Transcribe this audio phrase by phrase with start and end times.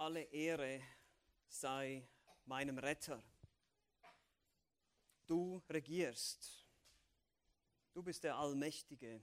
[0.00, 0.82] alle Ehre
[1.46, 2.08] sei
[2.46, 3.22] meinem Retter.
[5.26, 6.66] Du regierst.
[7.92, 9.22] Du bist der Allmächtige,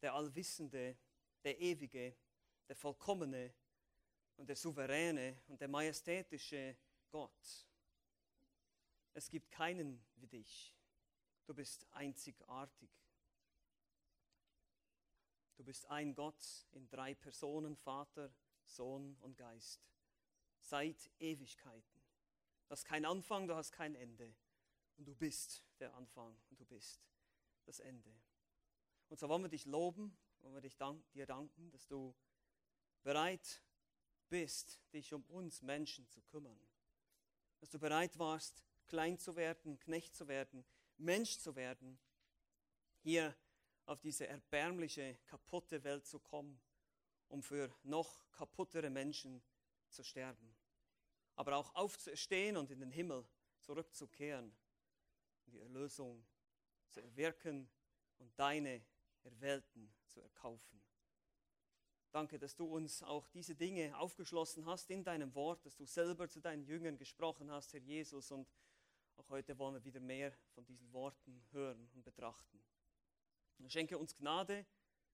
[0.00, 0.96] der Allwissende,
[1.42, 2.16] der Ewige,
[2.68, 3.52] der Vollkommene
[4.36, 6.76] und der Souveräne und der Majestätische
[7.10, 7.66] Gott.
[9.14, 10.76] Es gibt keinen wie dich.
[11.44, 12.90] Du bist einzigartig.
[15.56, 18.32] Du bist ein Gott in drei Personen, Vater,
[18.68, 19.88] Sohn und Geist.
[20.60, 22.02] Seit Ewigkeiten.
[22.66, 24.34] Du hast keinen Anfang, du hast kein Ende.
[24.96, 27.00] Und du bist der Anfang und du bist
[27.64, 28.12] das Ende.
[29.08, 32.14] Und so wollen wir dich loben, wollen wir dich dank, dir danken, dass du
[33.02, 33.62] bereit
[34.28, 36.60] bist, dich um uns Menschen zu kümmern.
[37.60, 40.64] Dass du bereit warst, klein zu werden, Knecht zu werden,
[40.98, 41.98] Mensch zu werden,
[43.00, 43.34] hier
[43.86, 46.60] auf diese erbärmliche, kaputte Welt zu kommen,
[47.28, 49.42] um für noch kaputtere Menschen
[49.88, 50.54] zu sterben.
[51.36, 53.26] Aber auch aufzustehen und in den Himmel
[53.60, 54.56] zurückzukehren,
[55.46, 56.26] die Erlösung
[56.88, 57.70] zu erwirken
[58.18, 58.84] und deine
[59.22, 60.82] Erwählten zu erkaufen.
[62.10, 66.28] Danke, dass du uns auch diese Dinge aufgeschlossen hast in deinem Wort, dass du selber
[66.28, 68.30] zu deinen Jüngern gesprochen hast, Herr Jesus.
[68.32, 68.48] Und
[69.16, 72.64] auch heute wollen wir wieder mehr von diesen Worten hören und betrachten.
[73.66, 74.64] Schenke uns Gnade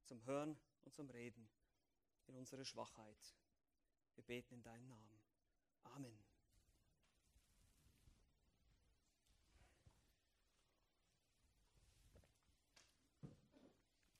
[0.04, 1.48] zum Hören und zum Reden
[2.26, 3.34] in unserer Schwachheit.
[4.14, 5.20] Wir beten in deinen Namen.
[5.84, 6.18] Amen.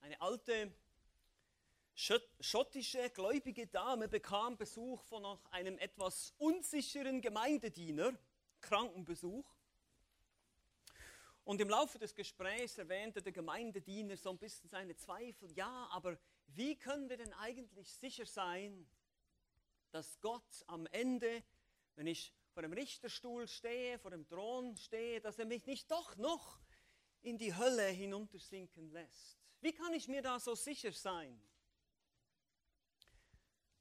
[0.00, 0.72] Eine alte
[1.94, 8.12] schottische gläubige Dame bekam Besuch von einem etwas unsicheren Gemeindediener,
[8.61, 9.48] Krankenbesuch.
[11.44, 15.52] Und im Laufe des Gesprächs erwähnte der Gemeindediener so ein bisschen seine Zweifel.
[15.52, 16.18] Ja, aber
[16.48, 18.87] wie können wir denn eigentlich sicher sein,
[19.91, 21.42] dass Gott am Ende,
[21.97, 26.17] wenn ich vor dem Richterstuhl stehe, vor dem Thron stehe, dass er mich nicht doch
[26.17, 26.61] noch
[27.23, 29.39] in die Hölle hinuntersinken lässt?
[29.61, 31.41] Wie kann ich mir da so sicher sein?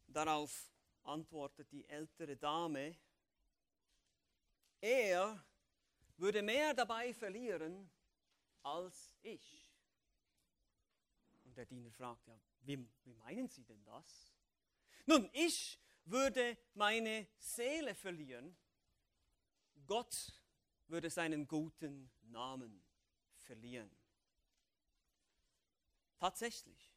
[0.08, 0.72] Darauf
[1.04, 2.96] antwortet die ältere Dame,
[4.80, 5.44] er
[6.18, 7.90] würde mehr dabei verlieren
[8.62, 9.70] als ich.
[11.44, 14.34] Und der Diener fragt, ja, wie, wie meinen Sie denn das?
[15.06, 18.56] Nun, ich würde meine Seele verlieren,
[19.86, 20.34] Gott
[20.88, 22.84] würde seinen guten Namen
[23.38, 23.92] verlieren.
[26.18, 26.94] Tatsächlich,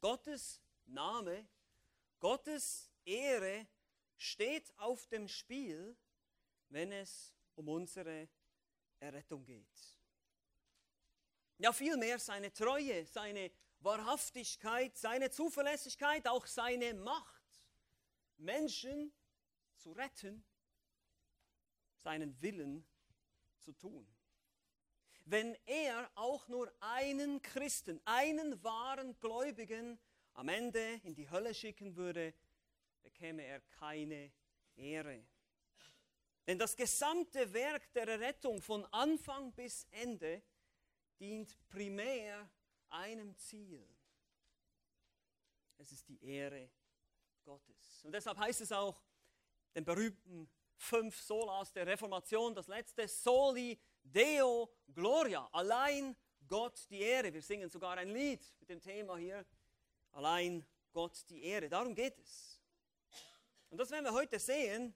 [0.00, 1.46] Gottes Name,
[2.20, 3.66] Gottes Ehre
[4.16, 5.96] steht auf dem Spiel,
[6.68, 8.28] wenn es um unsere
[8.98, 9.96] Errettung geht.
[11.58, 13.50] Ja, vielmehr seine Treue, seine
[13.80, 17.62] Wahrhaftigkeit, seine Zuverlässigkeit, auch seine Macht,
[18.36, 19.12] Menschen
[19.76, 20.44] zu retten,
[22.02, 22.86] seinen Willen
[23.60, 24.16] zu tun
[25.26, 29.98] wenn er auch nur einen Christen, einen wahren Gläubigen
[30.34, 32.32] am Ende in die Hölle schicken würde,
[33.02, 34.32] bekäme er keine
[34.76, 35.26] Ehre.
[36.46, 40.42] Denn das gesamte Werk der Errettung von Anfang bis Ende
[41.18, 42.48] dient primär
[42.96, 43.86] einem Ziel.
[45.78, 46.70] Es ist die Ehre
[47.44, 48.02] Gottes.
[48.04, 49.00] Und deshalb heißt es auch,
[49.74, 56.16] den berühmten fünf Solas der Reformation, das letzte Soli Deo Gloria, allein
[56.48, 57.32] Gott die Ehre.
[57.32, 59.44] Wir singen sogar ein Lied mit dem Thema hier,
[60.12, 61.68] allein Gott die Ehre.
[61.68, 62.60] Darum geht es.
[63.68, 64.94] Und das werden wir heute sehen,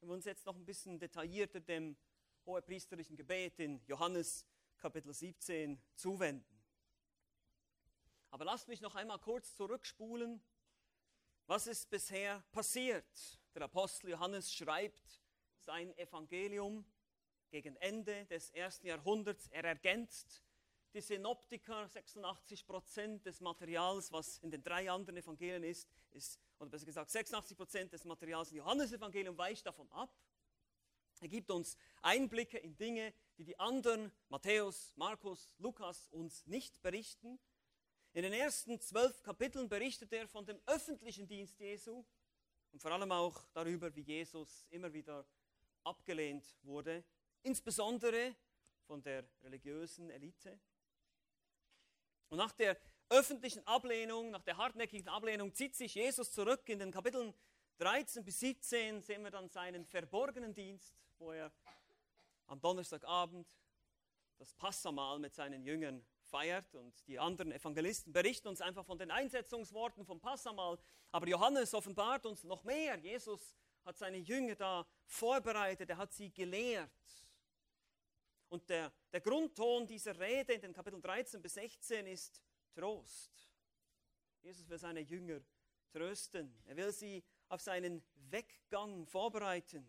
[0.00, 1.96] wenn wir uns jetzt noch ein bisschen detaillierter dem
[2.44, 4.44] hohepriesterlichen Gebet in Johannes
[4.78, 6.59] Kapitel 17 zuwenden.
[8.30, 10.40] Aber lasst mich noch einmal kurz zurückspulen.
[11.46, 13.40] Was ist bisher passiert?
[13.54, 15.20] Der Apostel Johannes schreibt
[15.58, 16.84] sein Evangelium
[17.50, 19.48] gegen Ende des ersten Jahrhunderts.
[19.48, 20.42] Er ergänzt
[20.94, 26.70] die Synoptiker, 86 Prozent des Materials, was in den drei anderen Evangelien ist, ist, oder
[26.70, 30.12] besser gesagt 86 Prozent des Materials im Johannesevangelium weicht davon ab.
[31.20, 37.38] Er gibt uns Einblicke in Dinge, die die anderen, Matthäus, Markus, Lukas, uns nicht berichten.
[38.12, 42.04] In den ersten zwölf Kapiteln berichtet er von dem öffentlichen Dienst Jesu
[42.72, 45.24] und vor allem auch darüber, wie Jesus immer wieder
[45.84, 47.04] abgelehnt wurde
[47.42, 48.34] insbesondere
[48.86, 50.58] von der religiösen Elite.
[52.28, 52.76] Und nach der
[53.08, 56.68] öffentlichen Ablehnung, nach der hartnäckigen Ablehnung, zieht sich Jesus zurück.
[56.68, 57.34] In den Kapiteln
[57.78, 61.52] 13 bis 17 sehen wir dann seinen verborgenen Dienst, wo er
[62.46, 63.48] am Donnerstagabend
[64.38, 69.10] das Passamal mit seinen Jüngern feiert und die anderen Evangelisten berichten uns einfach von den
[69.10, 70.78] Einsetzungsworten vom Passamal.
[71.10, 72.98] Aber Johannes offenbart uns noch mehr.
[72.98, 73.54] Jesus
[73.84, 76.90] hat seine Jünger da vorbereitet, er hat sie gelehrt.
[78.48, 82.42] Und der, der Grundton dieser Rede in den Kapiteln 13 bis 16 ist
[82.74, 83.50] Trost.
[84.42, 85.40] Jesus will seine Jünger
[85.92, 86.54] trösten.
[86.66, 89.86] Er will sie auf seinen Weggang vorbereiten.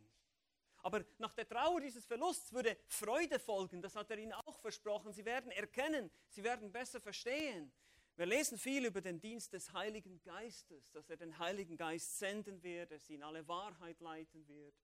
[0.83, 3.81] Aber nach der Trauer dieses Verlusts würde Freude folgen.
[3.81, 5.13] Das hat er ihnen auch versprochen.
[5.13, 7.71] Sie werden erkennen, sie werden besser verstehen.
[8.15, 12.61] Wir lesen viel über den Dienst des Heiligen Geistes, dass er den Heiligen Geist senden
[12.61, 14.75] wird, er sie in alle Wahrheit leiten wird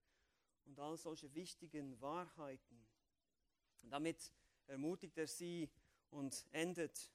[0.64, 2.86] und all solche wichtigen Wahrheiten.
[3.82, 4.32] Und damit
[4.66, 5.70] ermutigt er sie
[6.10, 7.12] und endet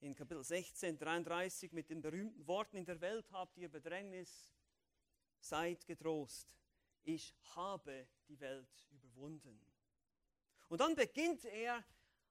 [0.00, 4.50] in Kapitel 16, 33 mit den berühmten Worten, in der Welt habt ihr Bedrängnis,
[5.40, 6.48] seid getrost,
[7.06, 9.60] ich habe die Welt überwunden.
[10.68, 11.84] Und dann beginnt er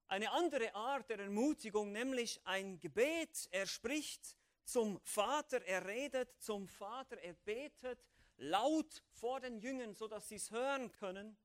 [0.07, 3.47] eine andere Art der Ermutigung, nämlich ein Gebet.
[3.51, 8.05] Er spricht zum Vater, er redet zum Vater, er betet
[8.37, 11.37] laut vor den Jüngern, sodass sie es hören können.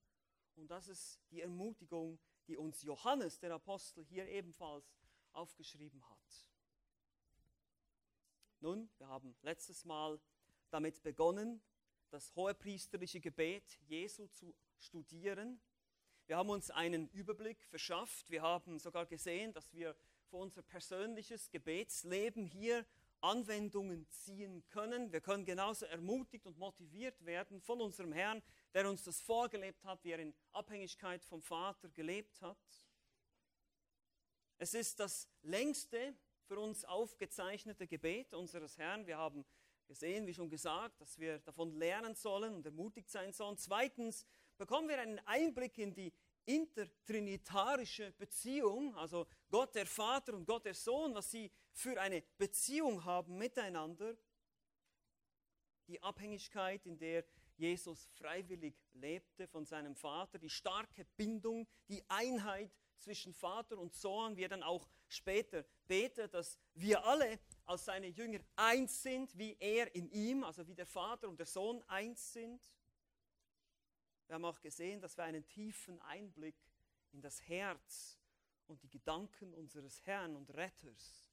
[0.56, 2.18] Und das ist die Ermutigung,
[2.48, 4.98] die uns Johannes, der Apostel, hier ebenfalls
[5.32, 6.50] aufgeschrieben hat.
[8.58, 10.20] Nun, wir haben letztes Mal
[10.70, 11.62] damit begonnen,
[12.10, 15.60] das hohepriesterliche Gebet Jesu zu studieren.
[16.26, 18.30] Wir haben uns einen Überblick verschafft.
[18.30, 19.96] Wir haben sogar gesehen, dass wir
[20.28, 22.86] für unser persönliches Gebetsleben hier
[23.20, 25.12] Anwendungen ziehen können.
[25.12, 28.42] Wir können genauso ermutigt und motiviert werden von unserem Herrn,
[28.74, 32.58] der uns das vorgelebt hat, wie er in Abhängigkeit vom Vater gelebt hat.
[34.56, 36.14] Es ist das längste
[36.46, 39.06] für uns aufgezeichnete Gebet unseres Herrn.
[39.06, 39.44] Wir haben
[39.90, 43.58] gesehen, wie schon gesagt, dass wir davon lernen sollen und ermutigt sein sollen.
[43.58, 44.24] Zweitens
[44.56, 46.12] bekommen wir einen Einblick in die
[46.44, 53.04] intertrinitarische Beziehung, also Gott der Vater und Gott der Sohn, was sie für eine Beziehung
[53.04, 54.16] haben miteinander.
[55.88, 57.24] Die Abhängigkeit, in der
[57.56, 64.36] Jesus freiwillig lebte von seinem Vater, die starke Bindung, die Einheit zwischen Vater und Sohn,
[64.36, 69.56] wie er dann auch später betet, dass wir alle als seine Jünger eins sind, wie
[69.58, 72.60] er in ihm, also wie der Vater und der Sohn eins sind.
[74.26, 76.56] Wir haben auch gesehen, dass wir einen tiefen Einblick
[77.12, 78.18] in das Herz
[78.66, 81.28] und die Gedanken unseres Herrn und Retters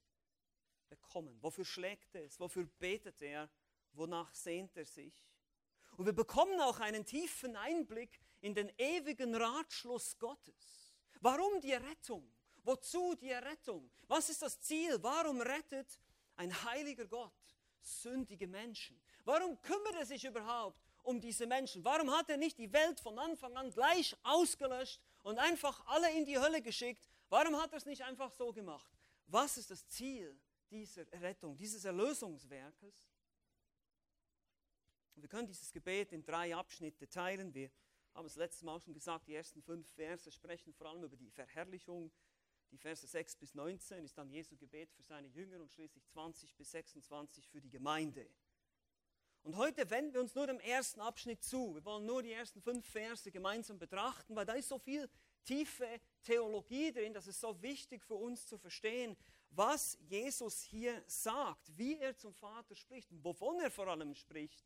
[0.89, 1.37] bekommen.
[1.41, 2.39] Wofür schlägt es?
[2.39, 3.49] Wofür betet er?
[3.93, 5.27] Wonach sehnt er sich?
[5.97, 10.86] Und wir bekommen auch einen tiefen Einblick in den ewigen Ratschluss Gottes.
[11.21, 12.29] Warum die Rettung?
[12.63, 13.89] Wozu die Errettung?
[14.07, 15.01] Was ist das Ziel?
[15.01, 15.99] Warum rettet
[16.35, 17.33] ein heiliger Gott
[17.81, 18.99] sündige Menschen?
[19.23, 21.83] Warum kümmert er sich überhaupt um diese Menschen?
[21.83, 26.25] Warum hat er nicht die Welt von Anfang an gleich ausgelöscht und einfach alle in
[26.25, 27.07] die Hölle geschickt?
[27.29, 28.91] Warum hat er es nicht einfach so gemacht?
[29.27, 30.37] Was ist das Ziel
[30.69, 33.07] dieser Rettung, dieses Erlösungswerkes?
[35.21, 37.53] wir können dieses Gebet in drei Abschnitte teilen.
[37.53, 37.71] Wir
[38.17, 41.29] haben es letztes Mal schon gesagt, die ersten fünf Verse sprechen vor allem über die
[41.29, 42.11] Verherrlichung
[42.71, 46.55] die Verse 6 bis 19 ist dann Jesu Gebet für seine Jünger und schließlich 20
[46.55, 48.29] bis 26 für die Gemeinde.
[49.43, 51.75] Und heute wenden wir uns nur dem ersten Abschnitt zu.
[51.75, 55.09] Wir wollen nur die ersten fünf Verse gemeinsam betrachten, weil da ist so viel
[55.45, 55.87] tiefe
[56.23, 59.15] Theologie drin, das ist so wichtig für uns zu verstehen,
[59.51, 64.65] was Jesus hier sagt, wie er zum Vater spricht und wovon er vor allem spricht.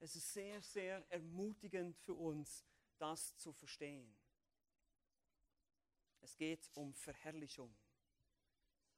[0.00, 2.64] Es ist sehr, sehr ermutigend für uns,
[2.98, 4.16] das zu verstehen.
[6.20, 7.74] Es geht um Verherrlichung.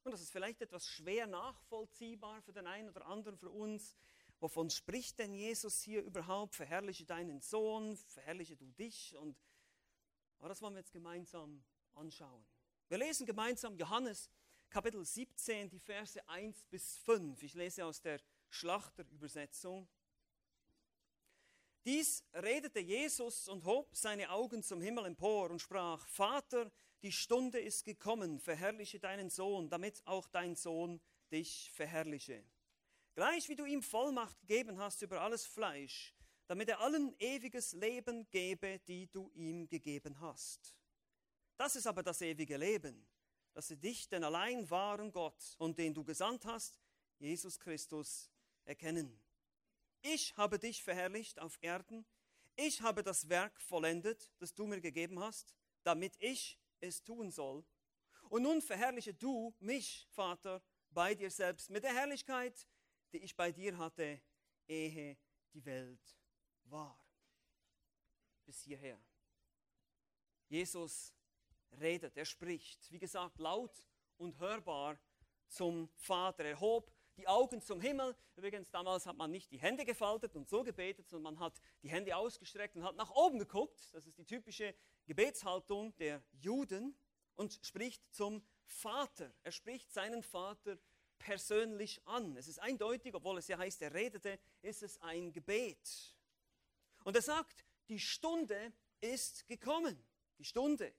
[0.03, 3.95] Und das ist vielleicht etwas schwer nachvollziehbar für den einen oder anderen für uns.
[4.39, 6.55] Wovon spricht denn Jesus hier überhaupt?
[6.55, 9.15] Verherrliche deinen Sohn, verherrliche du dich.
[9.17, 9.37] Und
[10.39, 11.63] aber das wollen wir jetzt gemeinsam
[11.93, 12.45] anschauen.
[12.87, 14.29] Wir lesen gemeinsam Johannes
[14.69, 17.43] Kapitel 17, die Verse 1 bis 5.
[17.43, 19.87] Ich lese aus der Schlachterübersetzung.
[21.85, 26.71] Dies redete Jesus und hob seine Augen zum Himmel empor und sprach, Vater,
[27.01, 30.99] die Stunde ist gekommen, verherrliche deinen Sohn, damit auch dein Sohn
[31.31, 32.43] dich verherrliche.
[33.15, 36.13] Gleich wie du ihm Vollmacht gegeben hast über alles Fleisch,
[36.47, 40.75] damit er allen ewiges Leben gebe, die du ihm gegeben hast.
[41.57, 43.05] Das ist aber das ewige Leben,
[43.53, 46.79] dass sie dich, den allein wahren Gott und den du gesandt hast,
[47.19, 48.29] Jesus Christus,
[48.65, 49.19] erkennen.
[50.01, 52.05] Ich habe dich verherrlicht auf Erden,
[52.55, 55.53] ich habe das Werk vollendet, das du mir gegeben hast,
[55.83, 57.65] damit ich es tun soll.
[58.29, 62.67] Und nun verherrliche du mich, Vater, bei dir selbst mit der Herrlichkeit,
[63.13, 64.21] die ich bei dir hatte,
[64.67, 65.17] ehe
[65.53, 66.17] die Welt
[66.65, 66.97] war.
[68.45, 69.01] Bis hierher.
[70.47, 71.13] Jesus
[71.79, 73.85] redet, er spricht, wie gesagt, laut
[74.17, 74.99] und hörbar
[75.47, 76.43] zum Vater.
[76.43, 78.15] Er hob die Augen zum Himmel.
[78.37, 81.89] Übrigens, damals hat man nicht die Hände gefaltet und so gebetet, sondern man hat die
[81.89, 83.89] Hände ausgestreckt und hat nach oben geguckt.
[83.93, 84.73] Das ist die typische
[85.05, 86.95] Gebetshaltung der Juden
[87.35, 89.33] und spricht zum Vater.
[89.43, 90.77] Er spricht seinen Vater
[91.17, 92.37] persönlich an.
[92.37, 96.15] Es ist eindeutig, obwohl es ja heißt, er redete, ist es ein Gebet.
[97.03, 98.71] Und er sagt, die Stunde
[99.01, 100.01] ist gekommen.
[100.37, 100.93] Die Stunde,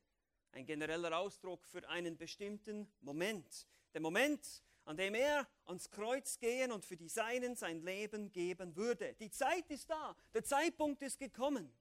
[0.53, 3.67] ein genereller Ausdruck für einen bestimmten Moment.
[3.95, 8.75] Der Moment, an dem er ans Kreuz gehen und für die Seinen sein Leben geben
[8.77, 9.15] würde.
[9.15, 11.73] Die Zeit ist da, der Zeitpunkt ist gekommen,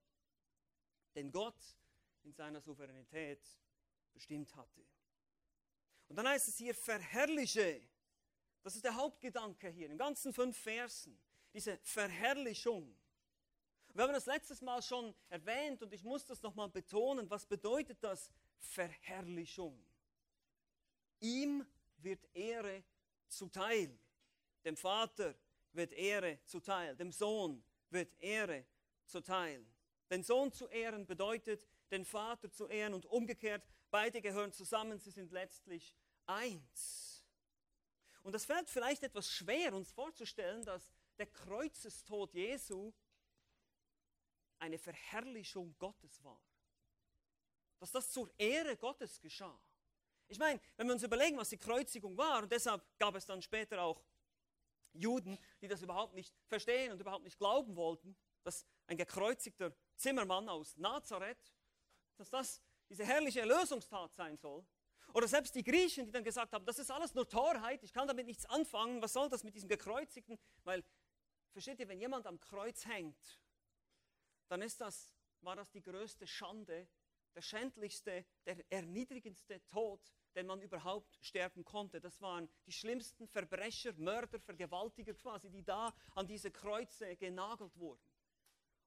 [1.16, 1.60] den Gott
[2.24, 3.42] in seiner Souveränität
[4.14, 4.86] bestimmt hatte.
[6.08, 7.82] Und dann heißt es hier, verherrliche.
[8.64, 11.20] Das ist der Hauptgedanke hier, in ganzen fünf Versen.
[11.54, 12.96] Diese Verherrlichung.
[13.94, 17.30] Wir haben das letztes Mal schon erwähnt und ich muss das nochmal betonen.
[17.30, 19.84] Was bedeutet das Verherrlichung?
[21.20, 21.66] Ihm
[22.04, 22.84] wird Ehre
[23.28, 23.98] zuteil.
[24.66, 25.36] Dem Vater
[25.74, 26.96] wird Ehre zuteil.
[26.96, 28.66] Dem Sohn wird Ehre
[29.06, 29.66] zuteil.
[30.10, 35.12] Den Sohn zu ehren bedeutet, den Vater zu ehren und umgekehrt, beide gehören zusammen, sie
[35.12, 37.24] sind letztlich eins.
[38.24, 42.92] Und das fällt vielleicht etwas schwer, uns vorzustellen, dass der Kreuzestod Jesu
[44.60, 46.42] eine Verherrlichung Gottes war.
[47.80, 49.60] Dass das zur Ehre Gottes geschah.
[50.30, 53.42] Ich meine, wenn wir uns überlegen, was die Kreuzigung war, und deshalb gab es dann
[53.42, 54.04] später auch
[54.94, 60.48] Juden, die das überhaupt nicht verstehen und überhaupt nicht glauben wollten, dass ein gekreuzigter Zimmermann
[60.48, 61.54] aus Nazareth,
[62.18, 64.66] dass das diese herrliche Erlösungstat sein soll.
[65.14, 68.08] Oder selbst die Griechen, die dann gesagt haben, das ist alles nur Torheit, ich kann
[68.08, 70.38] damit nichts anfangen, was soll das mit diesem gekreuzigten?
[70.64, 70.84] Weil,
[71.52, 73.40] versteht ihr, wenn jemand am Kreuz hängt,
[74.48, 76.88] dann ist das, war das die größte Schande,
[77.36, 82.00] der schändlichste, der erniedrigendste Tod, den man überhaupt sterben konnte.
[82.00, 88.02] Das waren die schlimmsten Verbrecher, Mörder, Vergewaltiger quasi, die da an diese Kreuze genagelt wurden.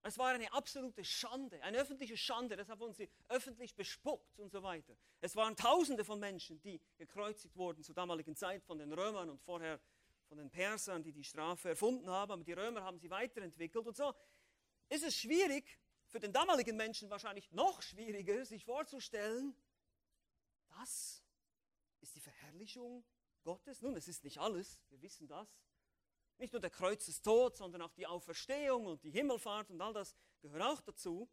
[0.04, 4.62] Es war eine absolute Schande, eine öffentliche Schande, deshalb wurden sie öffentlich bespuckt und so
[4.62, 4.96] weiter.
[5.20, 9.40] Es waren Tausende von Menschen, die gekreuzigt wurden zur damaligen Zeit von den Römern und
[9.40, 9.80] vorher
[10.26, 13.96] von den Persern, die die Strafe erfunden haben, aber die Römer haben sie weiterentwickelt und
[13.96, 14.12] so.
[14.88, 19.54] Ist es schwierig, für den damaligen Menschen wahrscheinlich noch schwieriger, sich vorzustellen,
[20.78, 21.21] das ist die
[22.52, 23.02] Verherrlichung
[23.44, 23.80] Gottes.
[23.80, 25.58] Nun, es ist nicht alles, wir wissen das.
[26.36, 30.62] Nicht nur der Kreuzestod, sondern auch die Auferstehung und die Himmelfahrt und all das gehört
[30.62, 31.30] auch dazu.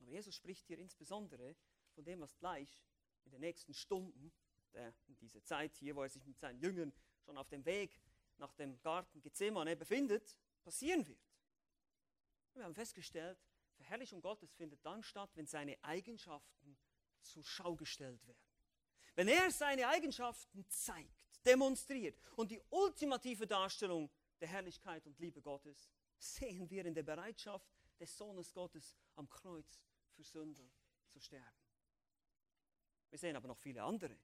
[0.00, 1.56] Aber Jesus spricht hier insbesondere
[1.94, 2.84] von dem, was gleich
[3.24, 4.32] in den nächsten Stunden,
[4.74, 6.92] der, in dieser Zeit hier, wo er sich mit seinen Jüngern
[7.24, 7.98] schon auf dem Weg
[8.36, 11.24] nach dem Garten Gethsemane befindet, passieren wird.
[12.52, 13.38] Wir haben festgestellt,
[13.76, 16.76] Verherrlichung Gottes findet dann statt, wenn seine Eigenschaften
[17.22, 18.45] zur Schau gestellt werden.
[19.16, 25.90] Wenn er seine Eigenschaften zeigt, demonstriert und die ultimative Darstellung der Herrlichkeit und Liebe Gottes
[26.18, 27.66] sehen wir in der Bereitschaft
[27.98, 29.80] des Sohnes Gottes am Kreuz
[30.14, 30.70] für Sünder
[31.08, 31.56] zu sterben.
[33.08, 34.18] Wir sehen aber noch viele andere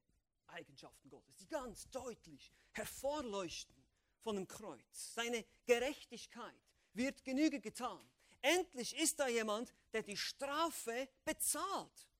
[0.49, 3.83] Eigenschaften Gottes, die ganz deutlich hervorleuchten
[4.21, 5.15] von dem Kreuz.
[5.15, 8.07] Seine Gerechtigkeit wird Genüge getan.
[8.43, 12.12] Endlich ist da jemand, der die Strafe bezahlt.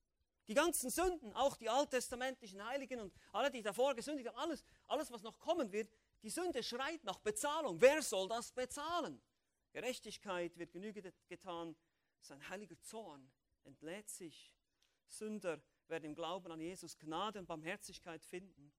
[0.47, 5.11] Die ganzen Sünden, auch die alttestamentlichen Heiligen und alle, die davor gesündigt haben, alles, alles,
[5.11, 5.89] was noch kommen wird,
[6.21, 7.79] die Sünde schreit nach Bezahlung.
[7.79, 9.21] Wer soll das bezahlen?
[9.71, 11.75] Gerechtigkeit wird Genüge getan.
[12.21, 13.31] Sein heiliger Zorn
[13.63, 14.53] entlädt sich.
[15.07, 18.73] Sünder werden im Glauben an Jesus Gnade und Barmherzigkeit finden.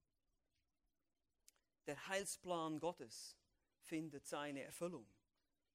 [1.87, 3.37] Der Heilsplan Gottes
[3.79, 5.07] findet seine Erfüllung.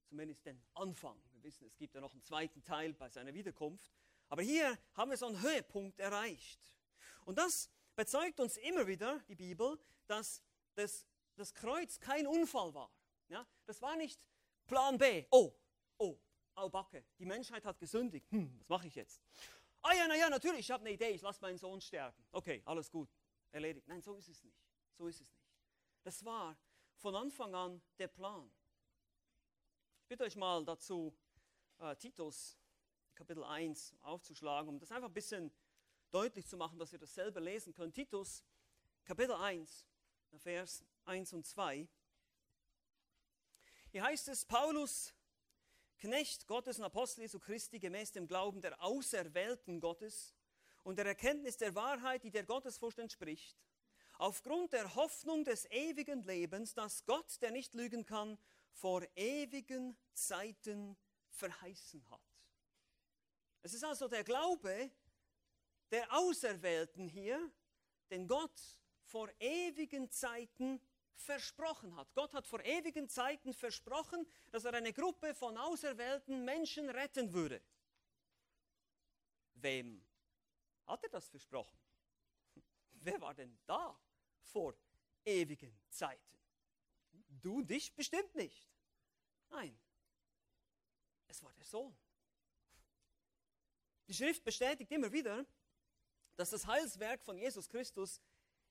[0.06, 1.22] Zumindest den Anfang.
[1.34, 3.92] Wir wissen, es gibt ja noch einen zweiten Teil bei seiner Wiederkunft.
[4.30, 6.60] Aber hier haben wir so einen Höhepunkt erreicht.
[7.26, 10.42] Und das bezeugt uns immer wieder, die Bibel, dass
[10.76, 12.92] das, das Kreuz kein Unfall war.
[13.28, 13.46] Ja?
[13.66, 14.28] Das war nicht
[14.68, 15.26] Plan B.
[15.32, 15.54] Oh,
[15.98, 16.18] oh,
[16.56, 18.32] au Backe, die Menschheit hat gesündigt.
[18.32, 19.22] Hm, was mache ich jetzt?
[19.82, 22.24] Ah ja, naja, natürlich, ich habe eine Idee, ich lasse meinen Sohn sterben.
[22.32, 23.10] Okay, alles gut,
[23.52, 23.88] erledigt.
[23.88, 24.60] Nein, so ist es nicht.
[24.94, 25.50] So ist es nicht.
[26.04, 26.58] Das war
[26.98, 28.52] von Anfang an der Plan.
[30.02, 31.16] Ich bitte euch mal dazu,
[31.80, 32.59] äh, Titus
[33.20, 35.52] Kapitel 1 aufzuschlagen, um das einfach ein bisschen
[36.10, 37.94] deutlich zu machen, dass ihr das selber lesen könnt.
[37.94, 38.46] Titus,
[39.04, 39.86] Kapitel 1,
[40.38, 41.86] Vers 1 und 2.
[43.92, 45.14] Hier heißt es, Paulus,
[45.98, 50.34] Knecht Gottes und Apostel Jesu Christi, gemäß dem Glauben der Auserwählten Gottes
[50.84, 53.58] und der Erkenntnis der Wahrheit, die der Gottesfurcht entspricht,
[54.14, 58.40] aufgrund der Hoffnung des ewigen Lebens, das Gott, der nicht lügen kann,
[58.72, 60.96] vor ewigen Zeiten
[61.32, 62.29] verheißen hat.
[63.62, 64.92] Es ist also der Glaube
[65.92, 67.52] der Auserwählten hier,
[68.10, 68.62] den Gott
[69.04, 70.80] vor ewigen Zeiten
[71.16, 72.14] versprochen hat.
[72.14, 77.62] Gott hat vor ewigen Zeiten versprochen, dass er eine Gruppe von auserwählten Menschen retten würde.
[79.56, 80.06] Wem
[80.86, 81.78] hat er das versprochen?
[82.92, 84.00] Wer war denn da
[84.42, 84.76] vor
[85.26, 86.40] ewigen Zeiten?
[87.42, 88.70] Du dich bestimmt nicht.
[89.50, 89.78] Nein,
[91.28, 91.98] es war der Sohn.
[94.10, 95.46] Die Schrift bestätigt immer wieder,
[96.36, 98.20] dass das Heilswerk von Jesus Christus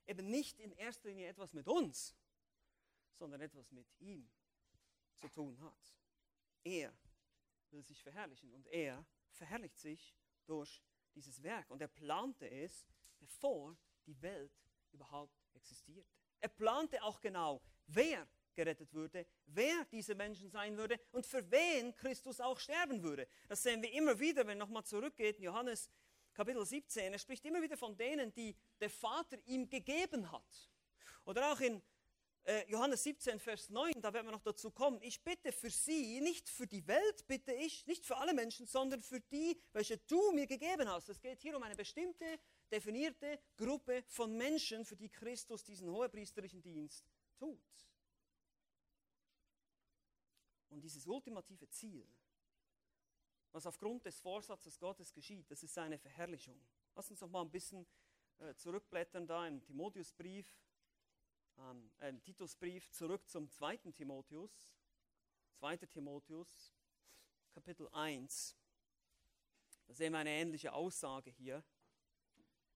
[0.05, 2.17] eben nicht in erster Linie etwas mit uns,
[3.15, 4.29] sondern etwas mit ihm
[5.17, 5.95] zu tun hat.
[6.65, 6.93] Er
[7.71, 10.13] will sich verherrlichen und er verherrlicht sich
[10.47, 10.83] durch
[11.15, 11.71] dieses Werk.
[11.71, 12.89] Und er plante es,
[13.21, 14.53] bevor die Welt
[14.91, 16.11] überhaupt existierte.
[16.41, 21.95] Er plante auch genau, wer gerettet würde, wer diese Menschen sein würde und für wen
[21.95, 23.29] Christus auch sterben würde.
[23.47, 25.89] Das sehen wir immer wieder, wenn nochmal zurückgeht in Johannes
[26.35, 27.13] Kapitel 17.
[27.13, 30.71] Er spricht immer wieder von denen, die der Vater ihm gegeben hat.
[31.25, 31.81] Oder auch in
[32.49, 35.01] äh, Johannes 17, Vers 9, da werden wir noch dazu kommen.
[35.03, 39.03] Ich bitte für sie, nicht für die Welt bitte ich, nicht für alle Menschen, sondern
[39.03, 41.09] für die, welche du mir gegeben hast.
[41.11, 42.25] Es geht hier um eine bestimmte,
[42.73, 47.05] definierte Gruppe von Menschen, für die Christus diesen hohepriesterlichen Dienst
[47.39, 47.88] tut.
[50.69, 52.07] Und dieses ultimative Ziel,
[53.53, 56.61] was aufgrund des Vorsatzes Gottes geschieht, das ist seine Verherrlichung.
[56.95, 57.87] Lass uns noch mal ein bisschen
[58.39, 60.47] äh, zurückblättern da im Timotheusbrief,
[61.59, 64.73] ähm, äh, im Titusbrief, zurück zum zweiten Timotheus.
[65.59, 65.77] 2.
[65.79, 66.73] Timotheus,
[67.53, 68.57] Kapitel 1.
[69.89, 71.65] Da sehen wir eine ähnliche Aussage hier.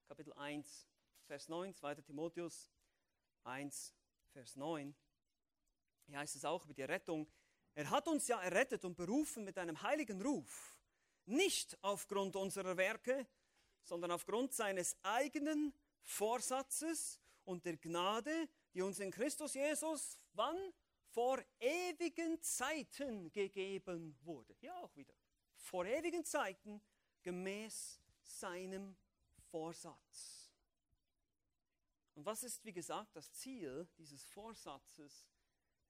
[0.09, 0.89] Kapitel 1,
[1.27, 1.95] Vers 9, 2.
[1.97, 2.73] Timotheus
[3.45, 3.95] 1,
[4.33, 4.97] Vers 9.
[6.07, 7.31] Hier heißt es auch über die Rettung,
[7.75, 10.79] er hat uns ja errettet und berufen mit einem heiligen Ruf,
[11.27, 13.27] nicht aufgrund unserer Werke,
[13.85, 20.57] sondern aufgrund seines eigenen Vorsatzes und der Gnade, die uns in Christus Jesus wann?
[21.11, 24.57] Vor ewigen Zeiten gegeben wurde.
[24.61, 25.15] Ja, auch wieder.
[25.57, 26.81] Vor ewigen Zeiten
[27.23, 28.97] gemäß seinem
[29.51, 30.51] Vorsatz.
[32.15, 35.27] Und was ist, wie gesagt, das Ziel dieses Vorsatzes?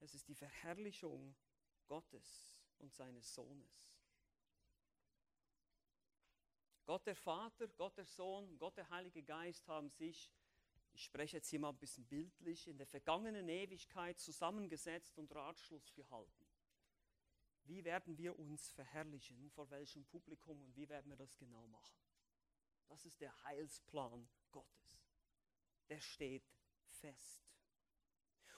[0.01, 1.35] Es ist die Verherrlichung
[1.93, 3.93] Gottes und seines Sohnes.
[6.85, 10.31] Gott der Vater, Gott der Sohn, Gott der Heilige Geist haben sich,
[10.91, 15.93] ich spreche jetzt hier mal ein bisschen bildlich, in der vergangenen Ewigkeit zusammengesetzt und Ratschluss
[15.93, 16.47] gehalten.
[17.65, 22.01] Wie werden wir uns verherrlichen, vor welchem Publikum und wie werden wir das genau machen?
[22.87, 25.11] Das ist der Heilsplan Gottes.
[25.89, 26.51] Der steht
[26.87, 27.52] fest.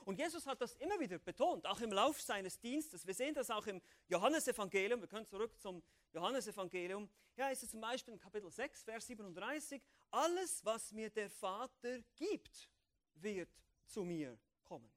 [0.05, 3.07] Und Jesus hat das immer wieder betont, auch im Lauf seines Dienstes.
[3.07, 5.01] Wir sehen das auch im Johannesevangelium.
[5.01, 5.81] Wir können zurück zum
[6.13, 7.09] Johannesevangelium.
[7.35, 9.81] Ja, ist es zum Beispiel in Kapitel 6, Vers 37.
[10.11, 12.69] Alles, was mir der Vater gibt,
[13.15, 13.49] wird
[13.87, 14.91] zu mir kommen.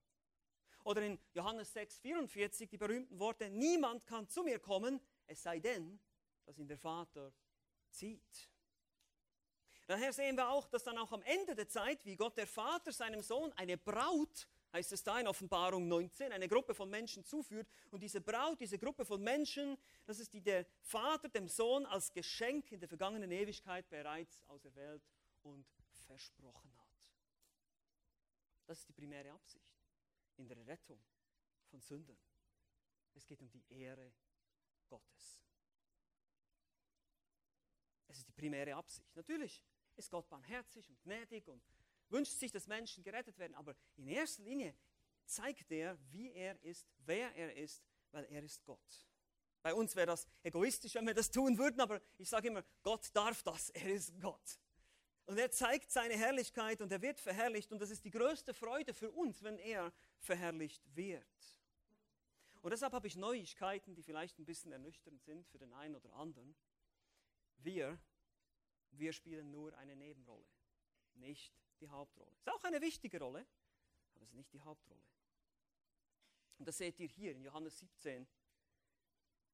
[0.84, 5.58] Oder in Johannes 6, 44 die berühmten Worte, niemand kann zu mir kommen, es sei
[5.58, 5.98] denn,
[6.44, 7.32] dass ihn der Vater
[7.90, 8.50] zieht.
[9.86, 12.92] Daher sehen wir auch, dass dann auch am Ende der Zeit, wie Gott der Vater
[12.92, 17.68] seinem Sohn eine Braut heißt es da in Offenbarung 19, eine Gruppe von Menschen zuführt.
[17.90, 22.12] Und diese Braut, diese Gruppe von Menschen, das ist die der Vater dem Sohn als
[22.12, 25.02] Geschenk in der vergangenen Ewigkeit bereits auserwählt
[25.42, 25.66] und
[26.06, 26.88] versprochen hat.
[28.66, 29.78] Das ist die primäre Absicht
[30.36, 31.02] in der Rettung
[31.70, 32.18] von Sündern.
[33.14, 34.12] Es geht um die Ehre
[34.86, 35.40] Gottes.
[38.06, 39.14] Es ist die primäre Absicht.
[39.16, 39.64] Natürlich
[39.96, 41.62] ist Gott barmherzig und gnädig und
[42.10, 44.74] wünscht sich, dass Menschen gerettet werden, aber in erster Linie
[45.24, 49.06] zeigt er, wie er ist, wer er ist, weil er ist Gott.
[49.62, 53.08] Bei uns wäre das egoistisch, wenn wir das tun würden, aber ich sage immer, Gott
[53.14, 54.58] darf das, er ist Gott.
[55.26, 58.94] Und er zeigt seine Herrlichkeit und er wird verherrlicht und das ist die größte Freude
[58.94, 61.58] für uns, wenn er verherrlicht wird.
[62.62, 66.12] Und deshalb habe ich Neuigkeiten, die vielleicht ein bisschen ernüchternd sind für den einen oder
[66.14, 66.56] anderen.
[67.58, 67.98] Wir,
[68.92, 70.46] wir spielen nur eine Nebenrolle,
[71.14, 72.30] nicht die Hauptrolle.
[72.38, 73.46] Ist auch eine wichtige Rolle,
[74.14, 75.02] aber es ist nicht die Hauptrolle.
[76.58, 78.26] Und das seht ihr hier in Johannes 17,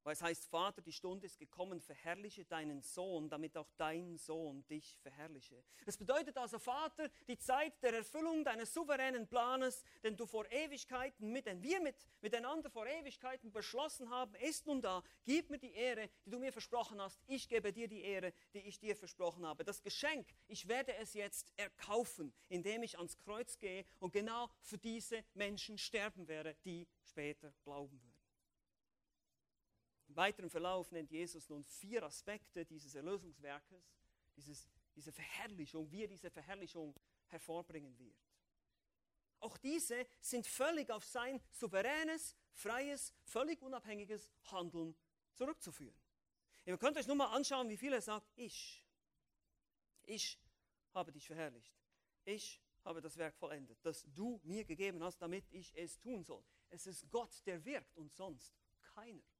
[0.04, 4.64] weil es heißt, Vater, die Stunde ist gekommen, verherrliche deinen Sohn, damit auch dein Sohn
[4.66, 5.64] dich verherrliche.
[5.86, 11.32] Das bedeutet also, Vater, die Zeit der Erfüllung deines souveränen Planes, den du vor Ewigkeiten
[11.32, 15.02] mit, den wir mit, miteinander vor Ewigkeiten beschlossen haben, ist nun da.
[15.24, 17.18] Gib mir die Ehre, die du mir versprochen hast.
[17.26, 19.64] Ich gebe dir die Ehre, die ich dir versprochen habe.
[19.64, 24.76] Das Geschenk, ich werde es jetzt erkaufen, indem ich ans Kreuz gehe und genau für
[24.76, 28.13] diese Menschen sterben werde, die später glauben würden.
[30.14, 33.92] Im weiteren Verlauf nennt Jesus nun vier Aspekte dieses Erlösungswerkes,
[34.36, 36.94] dieses, diese Verherrlichung, wie er diese Verherrlichung
[37.26, 38.16] hervorbringen wird.
[39.40, 44.94] auch diese sind völlig auf sein souveränes, freies, völlig unabhängiges Handeln
[45.32, 45.98] zurückzuführen.
[46.64, 48.86] Ihr könnt euch nur mal anschauen, wie viel er sagt, ich.
[50.04, 50.38] Ich
[50.92, 51.74] habe dich verherrlicht.
[52.24, 56.44] Ich habe das Werk vollendet, das du mir gegeben hast, damit ich es tun soll.
[56.70, 58.54] Es ist Gott, der wirkt und sonst
[58.94, 59.33] keiner.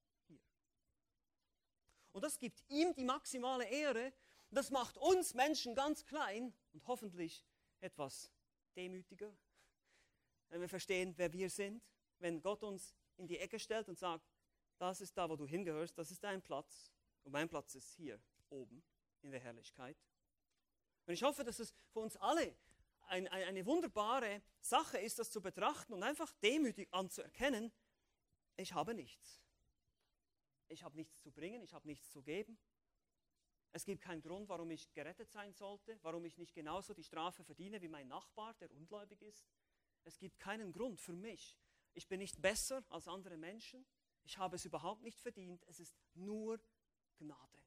[2.15, 4.13] Und das gibt ihm die maximale Ehre.
[4.51, 7.45] Das macht uns Menschen ganz klein und hoffentlich
[7.81, 8.33] etwas
[8.77, 9.37] demütiger,
[10.49, 11.83] wenn wir verstehen, wer wir sind.
[12.21, 14.33] Wenn Gott uns in die Ecke stellt und sagt,
[14.79, 16.93] das ist da, wo du hingehörst, das ist dein Platz
[17.25, 18.85] und mein Platz ist hier oben
[19.23, 19.97] in der Herrlichkeit.
[21.07, 22.57] Und ich hoffe, dass es für uns alle
[23.09, 27.73] ein, ein, eine wunderbare Sache ist, das zu betrachten und einfach demütig anzuerkennen,
[28.57, 29.44] ich habe nichts.
[30.75, 32.59] Ich habe nichts zu bringen, ich habe nichts zu geben.
[33.71, 37.45] Es gibt keinen Grund, warum ich gerettet sein sollte, warum ich nicht genauso die Strafe
[37.45, 39.49] verdiene wie mein Nachbar, der ungläubig ist.
[40.03, 41.57] Es gibt keinen Grund für mich.
[41.93, 43.87] Ich bin nicht besser als andere Menschen.
[44.25, 45.65] Ich habe es überhaupt nicht verdient.
[45.69, 46.61] Es ist nur
[47.19, 47.59] Gnade.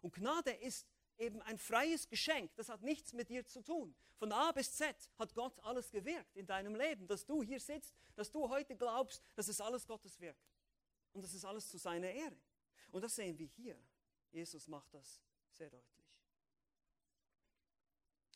[0.00, 0.86] Und Gnade ist
[1.18, 2.54] eben ein freies Geschenk.
[2.56, 3.94] Das hat nichts mit dir zu tun.
[4.16, 7.06] Von A bis Z hat Gott alles gewirkt in deinem Leben.
[7.06, 10.38] Dass du hier sitzt, dass du heute glaubst, das ist alles Gottes Werk.
[11.12, 12.36] Und das ist alles zu seiner Ehre.
[12.94, 13.76] Und das sehen wir hier.
[14.30, 16.06] Jesus macht das sehr deutlich.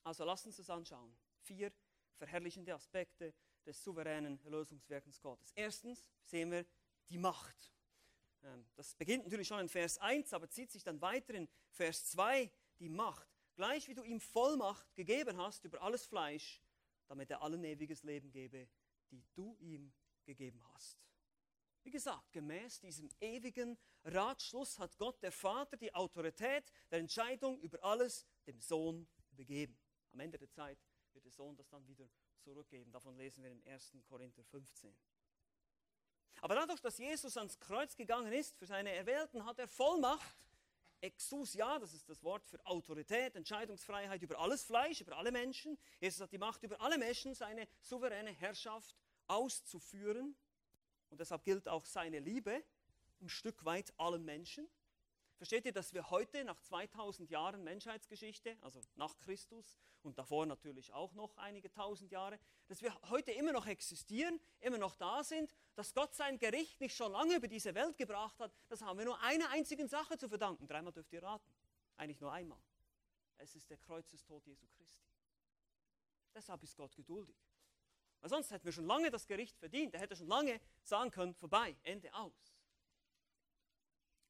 [0.02, 1.16] Also lasst uns das anschauen.
[1.42, 1.72] Vier
[2.16, 3.32] verherrlichende Aspekte
[3.64, 5.52] des souveränen Erlösungswirkens Gottes.
[5.54, 6.66] Erstens sehen wir
[7.08, 7.72] die Macht.
[8.42, 12.06] Ähm, das beginnt natürlich schon in Vers 1, aber zieht sich dann weiter in Vers
[12.06, 13.28] 2 die Macht.
[13.54, 16.60] Gleich wie du ihm Vollmacht gegeben hast über alles Fleisch,
[17.06, 18.68] damit er allen ewiges Leben gebe,
[19.12, 19.92] die du ihm
[20.24, 21.07] gegeben hast.
[21.88, 27.82] Wie gesagt, gemäß diesem ewigen Ratschluss hat Gott, der Vater, die Autorität der Entscheidung über
[27.82, 29.74] alles dem Sohn übergeben.
[30.10, 30.78] Am Ende der Zeit
[31.14, 32.06] wird der Sohn das dann wieder
[32.40, 32.92] zurückgeben.
[32.92, 33.96] Davon lesen wir in 1.
[34.06, 34.94] Korinther 15.
[36.42, 40.36] Aber dadurch, dass Jesus ans Kreuz gegangen ist für seine Erwählten, hat er Vollmacht,
[41.00, 45.78] Exousia, das ist das Wort für Autorität, Entscheidungsfreiheit über alles Fleisch, über alle Menschen.
[46.00, 48.94] Jesus hat die Macht über alle Menschen, seine souveräne Herrschaft
[49.26, 50.36] auszuführen.
[51.10, 52.62] Und deshalb gilt auch seine Liebe
[53.20, 54.68] ein Stück weit allen Menschen.
[55.38, 60.92] Versteht ihr, dass wir heute nach 2000 Jahren Menschheitsgeschichte, also nach Christus und davor natürlich
[60.92, 65.54] auch noch einige tausend Jahre, dass wir heute immer noch existieren, immer noch da sind,
[65.76, 69.04] dass Gott sein Gericht nicht schon lange über diese Welt gebracht hat, das haben wir
[69.04, 70.66] nur einer einzigen Sache zu verdanken.
[70.66, 71.52] Dreimal dürft ihr raten.
[71.96, 72.60] Eigentlich nur einmal.
[73.36, 75.06] Es ist der Kreuzestod Jesu Christi.
[76.34, 77.36] Deshalb ist Gott geduldig.
[78.20, 79.94] Weil sonst hätten wir schon lange das Gericht verdient.
[79.94, 82.58] Er hätte schon lange sagen können, vorbei, Ende aus.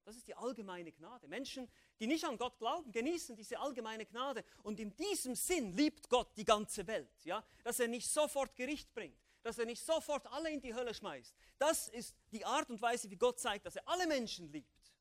[0.05, 1.29] Das ist die allgemeine Gnade.
[1.29, 1.71] Menschen,
[2.01, 4.43] die nicht an Gott glauben, genießen diese allgemeine Gnade.
[4.63, 7.25] Und in diesem Sinn liebt Gott die ganze Welt.
[7.25, 7.45] Ja?
[7.63, 11.35] Dass er nicht sofort Gericht bringt, dass er nicht sofort alle in die Hölle schmeißt.
[11.59, 14.95] Das ist die Art und Weise, wie Gott zeigt, dass er alle Menschen liebt.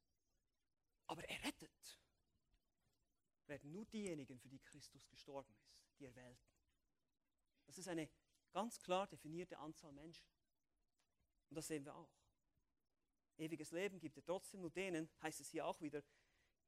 [1.08, 2.00] Aber er rettet.
[3.46, 6.52] Werden nur diejenigen, für die Christus gestorben ist, die Erwählten.
[7.66, 8.10] Das ist eine
[8.52, 10.28] ganz klar definierte Anzahl Menschen.
[11.50, 12.12] Und das sehen wir auch.
[13.38, 16.04] Ewiges Leben gibt er trotzdem nur denen, heißt es hier auch wieder,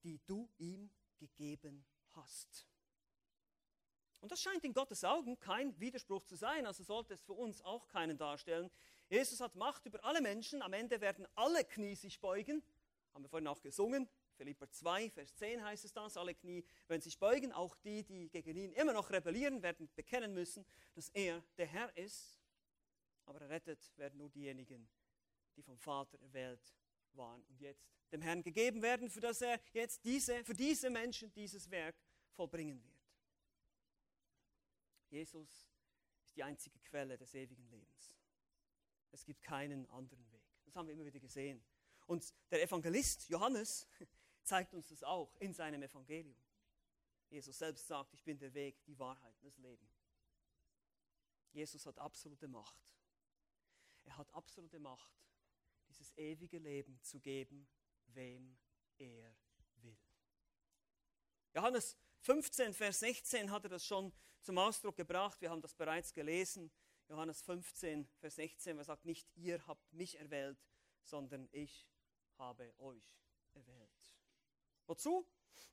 [0.04, 2.68] die du ihm gegeben hast.
[4.22, 7.62] Und das scheint in Gottes Augen kein Widerspruch zu sein, also sollte es für uns
[7.62, 8.70] auch keinen darstellen.
[9.10, 12.62] Jesus hat Macht über alle Menschen, am Ende werden alle Knie sich beugen,
[13.14, 17.02] haben wir vorhin auch gesungen, Philipper 2, Vers 10 heißt es das, alle Knie werden
[17.02, 21.44] sich beugen, auch die, die gegen ihn immer noch rebellieren, werden bekennen müssen, dass er
[21.58, 22.40] der Herr ist,
[23.26, 24.88] aber errettet werden nur diejenigen,
[25.58, 26.74] die vom Vater erwählt
[27.12, 31.34] waren und jetzt dem Herrn gegeben werden, für das er jetzt diese, für diese Menschen
[31.34, 31.98] dieses Werk
[32.32, 32.98] vollbringen wird.
[35.10, 35.50] Jesus
[36.24, 38.16] ist die einzige Quelle des ewigen Lebens.
[39.12, 40.44] Es gibt keinen anderen Weg.
[40.64, 41.62] Das haben wir immer wieder gesehen.
[42.06, 43.86] Und der Evangelist Johannes
[44.44, 46.38] zeigt uns das auch in seinem Evangelium.
[47.30, 49.88] Jesus selbst sagt, ich bin der Weg, die Wahrheit das Leben.
[51.52, 52.80] Jesus hat absolute Macht.
[54.06, 55.12] Er hat absolute Macht
[55.88, 57.68] dieses ewige Leben zu geben,
[58.08, 58.58] wem
[58.98, 59.36] er
[59.76, 59.98] will.
[61.54, 65.42] Johannes 15, Vers 16 hat er das schon zum Ausdruck gebracht.
[65.42, 66.72] Wir haben das bereits gelesen.
[67.08, 70.64] Johannes 15, Vers 16, er sagt, nicht ihr habt mich erwählt,
[71.02, 71.88] sondern ich
[72.38, 73.20] habe euch
[73.54, 73.89] erwählt.
[74.90, 75.24] Wozu?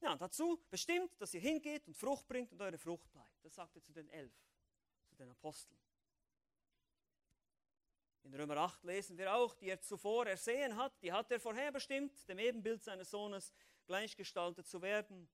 [0.02, 3.42] Ja, dazu bestimmt, dass ihr hingeht und Frucht bringt und eure Frucht bleibt.
[3.42, 4.35] Das sagt er zu den elf,
[5.09, 5.81] zu den Aposteln.
[8.24, 12.29] In Römer 8 lesen wir auch, die er zuvor ersehen hat, die hat er vorherbestimmt,
[12.29, 13.55] dem Ebenbild seines Sohnes
[13.87, 15.31] gleichgestaltet zu werden.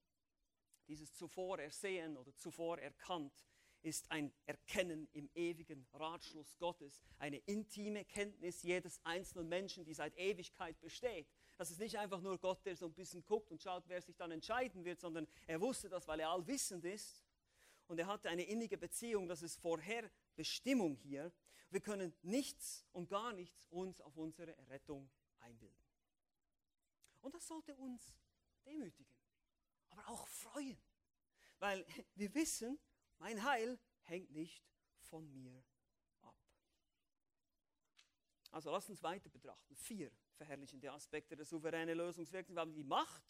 [0.86, 3.44] Dieses zuvor ersehen oder zuvor erkannt
[3.80, 10.16] ist ein Erkennen im ewigen Ratschluss Gottes, eine intime Kenntnis jedes einzelnen Menschen, die seit
[10.16, 11.26] Ewigkeit besteht.
[11.62, 14.16] Das ist nicht einfach nur Gott, der so ein bisschen guckt und schaut, wer sich
[14.16, 17.24] dann entscheiden wird, sondern er wusste das, weil er allwissend ist.
[17.86, 21.32] Und er hatte eine innige Beziehung, das ist Vorherbestimmung hier.
[21.70, 25.84] Wir können nichts und gar nichts uns auf unsere Errettung einbilden.
[27.20, 28.12] Und das sollte uns
[28.66, 29.16] demütigen,
[29.90, 30.82] aber auch freuen.
[31.60, 32.76] Weil wir wissen,
[33.18, 34.64] mein Heil hängt nicht
[34.98, 35.62] von mir
[36.22, 36.34] ab.
[38.50, 39.76] Also lasst uns weiter betrachten.
[39.76, 40.10] Vier
[40.42, 42.56] verherrlichende Aspekte der souveränen Lösungswirkung.
[42.56, 43.22] Wir haben die Macht.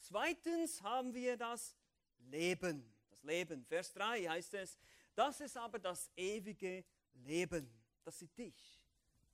[0.00, 1.76] Zweitens haben wir das
[2.18, 2.92] Leben.
[3.10, 3.64] Das Leben.
[3.64, 4.76] Vers 3 heißt es,
[5.14, 7.70] das ist aber das ewige Leben,
[8.02, 8.82] dass sie dich,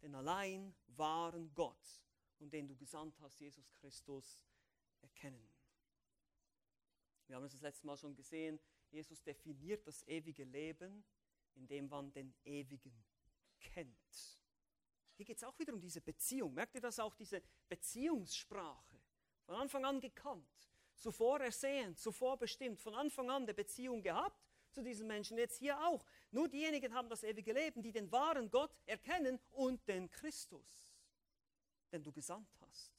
[0.02, 2.02] den allein wahren Gott
[2.40, 4.44] und den du gesandt hast, Jesus Christus,
[5.00, 5.48] erkennen.
[7.26, 8.60] Wir haben es das letzte Mal schon gesehen,
[8.90, 11.02] Jesus definiert das ewige Leben,
[11.54, 13.02] indem man den ewigen
[13.60, 14.33] kennt.
[15.16, 16.54] Hier geht es auch wieder um diese Beziehung.
[16.54, 19.00] Merkt ihr das auch, diese Beziehungssprache?
[19.46, 24.82] Von Anfang an gekannt, zuvor ersehen, zuvor bestimmt, von Anfang an der Beziehung gehabt zu
[24.82, 26.04] diesen Menschen, jetzt hier auch.
[26.32, 30.96] Nur diejenigen haben das ewige Leben, die den wahren Gott erkennen und den Christus,
[31.92, 32.92] den du gesandt hast.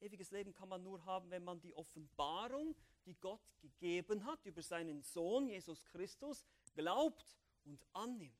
[0.00, 4.62] Ewiges Leben kann man nur haben, wenn man die Offenbarung, die Gott gegeben hat über
[4.62, 6.44] seinen Sohn Jesus Christus,
[6.74, 8.36] glaubt und annimmt.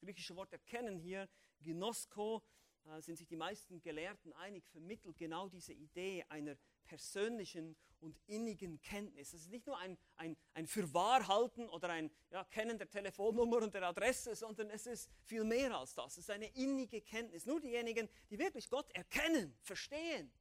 [0.00, 1.28] Griechische Wort erkennen hier,
[1.60, 2.42] Gnosko,
[2.84, 8.80] äh, sind sich die meisten Gelehrten einig, vermittelt genau diese Idee einer persönlichen und innigen
[8.80, 9.34] Kenntnis.
[9.34, 13.74] Es ist nicht nur ein, ein, ein Fürwahrhalten oder ein ja, Kennen der Telefonnummer und
[13.74, 16.12] der Adresse, sondern es ist viel mehr als das.
[16.12, 17.46] Es ist eine innige Kenntnis.
[17.46, 20.32] Nur diejenigen, die wirklich Gott erkennen, verstehen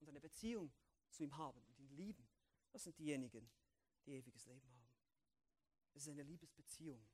[0.00, 0.72] und eine Beziehung
[1.10, 2.28] zu ihm haben und ihn lieben,
[2.70, 3.50] das sind diejenigen,
[4.06, 4.88] die ewiges Leben haben.
[5.94, 7.04] Es ist eine Liebesbeziehung.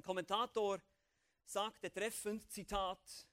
[0.00, 0.80] Ein Kommentator
[1.44, 3.26] sagte treffend, Zitat,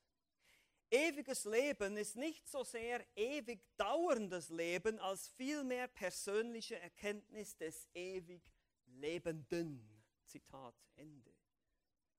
[0.91, 8.41] Ewiges Leben ist nicht so sehr ewig dauerndes Leben, als vielmehr persönliche Erkenntnis des ewig
[8.85, 10.03] Lebenden.
[10.25, 11.33] Zitat Ende.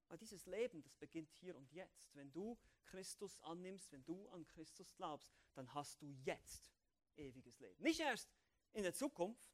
[0.06, 2.16] Aber dieses Leben, das beginnt hier und jetzt.
[2.16, 2.56] Wenn du
[2.86, 6.72] Christus annimmst, wenn du an Christus glaubst, dann hast du jetzt
[7.16, 7.82] ewiges Leben.
[7.82, 8.30] Nicht erst
[8.72, 9.52] in der Zukunft.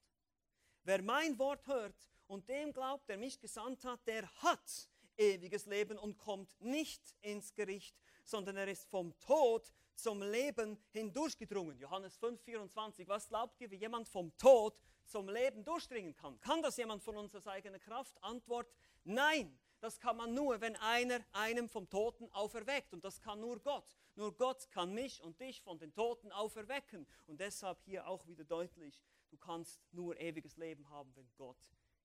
[0.84, 5.98] Wer mein Wort hört und dem glaubt, der mich gesandt hat, der hat ewiges Leben
[5.98, 11.78] und kommt nicht ins Gericht, sondern er ist vom Tod zum Leben hindurchgedrungen.
[11.78, 13.08] Johannes 5, 24.
[13.08, 16.40] Was glaubt ihr, wie jemand vom Tod zum Leben durchdringen kann?
[16.40, 18.20] Kann das jemand von uns aus eigener Kraft?
[18.22, 18.72] Antwort,
[19.04, 19.58] nein.
[19.80, 22.94] Das kann man nur, wenn einer einem vom Toten auferweckt.
[22.94, 23.98] Und das kann nur Gott.
[24.14, 27.06] Nur Gott kann mich und dich von den Toten auferwecken.
[27.26, 31.58] Und deshalb hier auch wieder deutlich, du kannst nur ewiges Leben haben, wenn Gott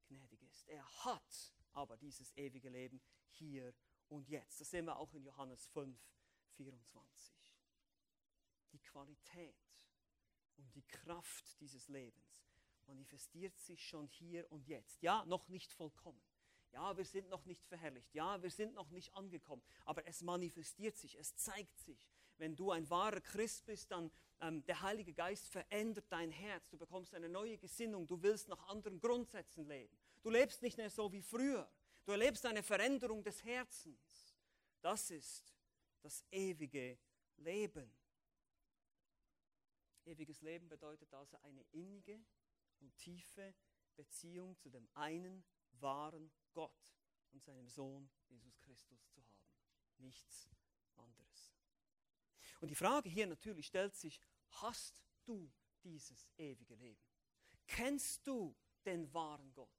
[0.10, 0.68] gnädig ist.
[0.68, 3.74] Er hat aber dieses ewige Leben hier
[4.08, 4.60] und jetzt.
[4.60, 5.98] Das sehen wir auch in Johannes 5,
[6.56, 7.56] 24.
[8.72, 9.56] Die Qualität
[10.58, 12.46] und die Kraft dieses Lebens
[12.86, 15.02] manifestiert sich schon hier und jetzt.
[15.02, 16.22] Ja, noch nicht vollkommen.
[16.72, 18.14] Ja, wir sind noch nicht verherrlicht.
[18.14, 19.64] Ja, wir sind noch nicht angekommen.
[19.86, 22.12] Aber es manifestiert sich, es zeigt sich.
[22.40, 26.70] Wenn du ein wahrer Christ bist, dann ähm, der Heilige Geist verändert dein Herz.
[26.70, 28.08] Du bekommst eine neue Gesinnung.
[28.08, 29.98] Du willst nach anderen Grundsätzen leben.
[30.22, 31.70] Du lebst nicht mehr so wie früher.
[32.06, 34.38] Du erlebst eine Veränderung des Herzens.
[34.82, 35.54] Das ist
[36.02, 36.98] das ewige
[37.36, 37.92] Leben.
[40.06, 42.20] Ewiges Leben bedeutet also eine innige
[42.80, 43.54] und tiefe
[43.96, 46.96] Beziehung zu dem einen wahren Gott
[47.32, 49.46] und seinem Sohn Jesus Christus zu haben.
[49.98, 50.50] Nichts
[50.96, 51.59] anderes.
[52.60, 54.20] Und die Frage hier natürlich stellt sich,
[54.50, 55.52] hast du
[55.84, 57.02] dieses ewige Leben?
[57.68, 59.70] Kennst du den wahren Gott?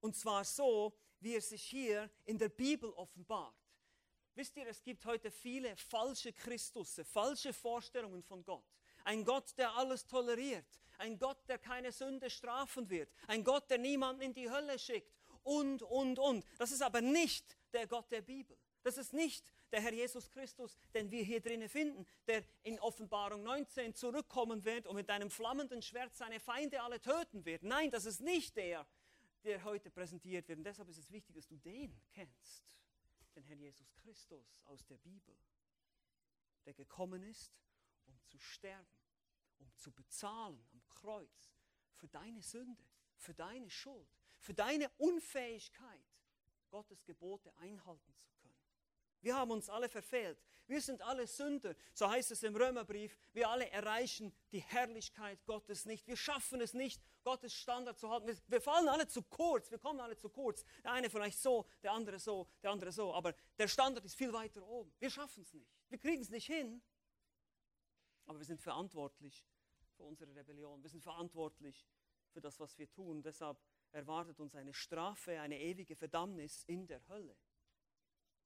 [0.00, 3.54] Und zwar so, wie er sich hier in der Bibel offenbart.
[4.34, 8.64] Wisst ihr, es gibt heute viele falsche Christusse, falsche Vorstellungen von Gott.
[9.04, 10.66] Ein Gott, der alles toleriert.
[10.98, 13.10] Ein Gott, der keine Sünde strafen wird.
[13.28, 15.10] Ein Gott, der niemanden in die Hölle schickt.
[15.42, 16.44] Und, und, und.
[16.58, 18.58] Das ist aber nicht der Gott der Bibel.
[18.82, 23.42] Das ist nicht der Herr Jesus Christus, den wir hier drinnen finden, der in Offenbarung
[23.42, 27.62] 19 zurückkommen wird und mit einem flammenden Schwert seine Feinde alle töten wird.
[27.62, 28.86] Nein, das ist nicht der,
[29.44, 30.58] der heute präsentiert wird.
[30.58, 32.64] Und deshalb ist es wichtig, dass du den kennst,
[33.34, 35.36] den Herrn Jesus Christus aus der Bibel,
[36.64, 37.52] der gekommen ist,
[38.06, 38.86] um zu sterben,
[39.58, 41.52] um zu bezahlen am Kreuz
[41.94, 42.84] für deine Sünde,
[43.16, 44.08] für deine Schuld,
[44.40, 46.04] für deine Unfähigkeit,
[46.68, 48.35] Gottes Gebote einhalten zu können.
[49.20, 50.38] Wir haben uns alle verfehlt.
[50.66, 51.74] Wir sind alle Sünder.
[51.92, 53.16] So heißt es im Römerbrief.
[53.32, 56.06] Wir alle erreichen die Herrlichkeit Gottes nicht.
[56.06, 58.26] Wir schaffen es nicht, Gottes Standard zu halten.
[58.26, 59.70] Wir, wir fallen alle zu kurz.
[59.70, 60.64] Wir kommen alle zu kurz.
[60.82, 63.14] Der eine vielleicht so, der andere so, der andere so.
[63.14, 64.92] Aber der Standard ist viel weiter oben.
[64.98, 65.70] Wir schaffen es nicht.
[65.88, 66.82] Wir kriegen es nicht hin.
[68.26, 69.46] Aber wir sind verantwortlich
[69.96, 70.82] für unsere Rebellion.
[70.82, 71.86] Wir sind verantwortlich
[72.32, 73.22] für das, was wir tun.
[73.22, 73.58] Deshalb
[73.92, 77.36] erwartet uns eine Strafe, eine ewige Verdammnis in der Hölle.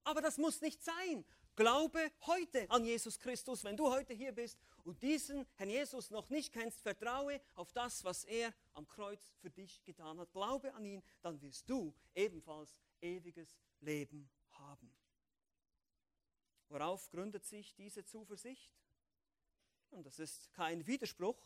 [0.05, 1.25] Aber das muss nicht sein.
[1.57, 3.65] Glaube heute an Jesus Christus.
[3.65, 8.03] Wenn du heute hier bist und diesen Herrn Jesus noch nicht kennst, vertraue auf das,
[8.05, 10.33] was er am Kreuz für dich getan hat.
[10.33, 14.91] Glaube an ihn, dann wirst du ebenfalls ewiges Leben haben.
[16.69, 18.73] Worauf gründet sich diese Zuversicht?
[19.91, 21.37] Und das ist kein Widerspruch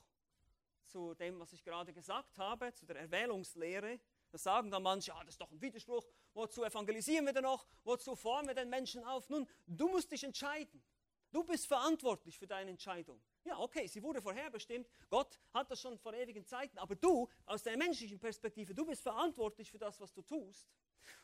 [0.87, 3.99] zu dem, was ich gerade gesagt habe, zu der Erwählungslehre.
[4.35, 6.05] Da sagen dann manche, ja, das ist doch ein Widerspruch.
[6.33, 7.65] Wozu evangelisieren wir denn noch?
[7.85, 9.29] Wozu formen wir den Menschen auf?
[9.29, 10.83] Nun, du musst dich entscheiden.
[11.31, 13.23] Du bist verantwortlich für deine Entscheidung.
[13.45, 14.89] Ja, okay, sie wurde vorherbestimmt.
[15.09, 16.79] Gott hat das schon vor ewigen Zeiten.
[16.79, 20.67] Aber du, aus der menschlichen Perspektive, du bist verantwortlich für das, was du tust.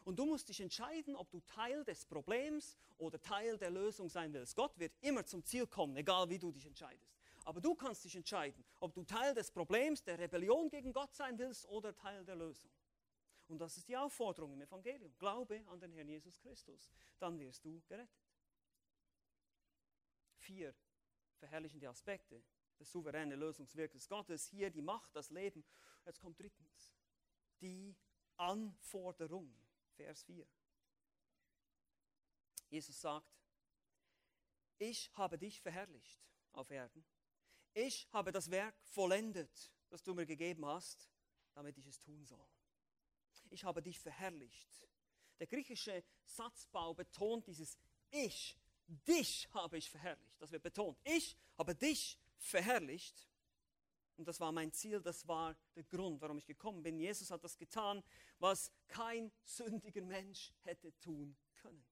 [0.04, 4.32] Und du musst dich entscheiden, ob du Teil des Problems oder Teil der Lösung sein
[4.32, 4.54] willst.
[4.54, 7.12] Gott wird immer zum Ziel kommen, egal wie du dich entscheidest.
[7.44, 11.36] Aber du kannst dich entscheiden, ob du Teil des Problems, der Rebellion gegen Gott sein
[11.40, 12.70] willst oder Teil der Lösung.
[13.50, 15.12] Und das ist die Aufforderung im Evangelium.
[15.18, 18.30] Glaube an den Herrn Jesus Christus, dann wirst du gerettet.
[20.36, 20.72] Vier
[21.34, 22.44] verherrlichende Aspekte
[22.78, 24.46] des souveränen Lösungswirkens Gottes.
[24.46, 25.64] Hier die Macht, das Leben.
[26.06, 26.94] Jetzt kommt drittens
[27.60, 27.96] die
[28.36, 29.52] Anforderung.
[29.96, 30.46] Vers 4.
[32.68, 33.36] Jesus sagt,
[34.78, 36.20] ich habe dich verherrlicht
[36.52, 37.04] auf Erden.
[37.74, 41.10] Ich habe das Werk vollendet, das du mir gegeben hast,
[41.52, 42.48] damit ich es tun soll
[43.50, 44.68] ich habe dich verherrlicht.
[45.38, 47.78] Der griechische Satzbau betont dieses
[48.10, 50.40] Ich, dich habe ich verherrlicht.
[50.40, 50.98] Das wird betont.
[51.04, 53.28] Ich habe dich verherrlicht.
[54.16, 56.98] Und das war mein Ziel, das war der Grund, warum ich gekommen bin.
[56.98, 58.02] Jesus hat das getan,
[58.38, 61.82] was kein sündiger Mensch hätte tun können.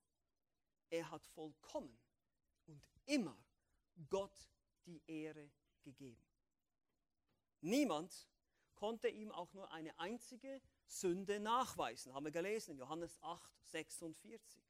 [0.90, 1.98] Er hat vollkommen
[2.66, 3.36] und immer
[4.10, 4.50] Gott
[4.84, 5.50] die Ehre
[5.82, 6.22] gegeben.
[7.62, 8.28] Niemand
[8.74, 12.14] konnte ihm auch nur eine einzige Sünde nachweisen.
[12.14, 14.62] Haben wir gelesen in Johannes 8, 46.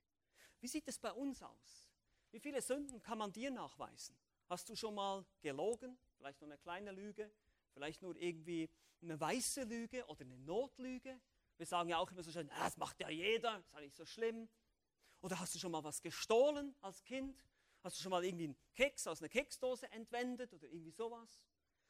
[0.61, 1.87] Wie sieht es bei uns aus?
[2.31, 4.16] Wie viele Sünden kann man dir nachweisen?
[4.48, 5.98] Hast du schon mal gelogen?
[6.16, 7.31] Vielleicht nur eine kleine Lüge?
[7.72, 8.68] Vielleicht nur irgendwie
[9.00, 11.20] eine weiße Lüge oder eine Notlüge?
[11.57, 13.96] Wir sagen ja auch immer so schön, ah, das macht ja jeder, ist ja nicht
[13.96, 14.48] so schlimm.
[15.20, 17.44] Oder hast du schon mal was gestohlen als Kind?
[17.83, 21.40] Hast du schon mal irgendwie einen Keks aus einer Keksdose entwendet oder irgendwie sowas?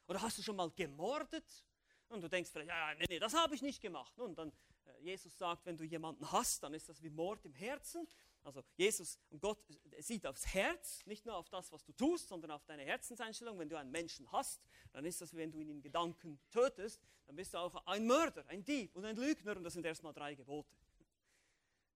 [0.06, 1.64] Oder hast du schon mal gemordet?
[2.08, 4.18] Und du denkst vielleicht, ja, nee, nee, das habe ich nicht gemacht.
[4.18, 4.50] Und dann,
[4.86, 8.08] äh, Jesus sagt, wenn du jemanden hast, dann ist das wie Mord im Herzen.
[8.44, 9.58] Also Jesus und Gott
[9.98, 13.58] sieht aufs Herz, nicht nur auf das, was du tust, sondern auf deine Herzenseinstellung.
[13.58, 17.36] Wenn du einen Menschen hast, dann ist das, wenn du ihn in Gedanken tötest, dann
[17.36, 19.56] bist du auch ein Mörder, ein Dieb und ein Lügner.
[19.56, 20.74] Und das sind erstmal drei Gebote,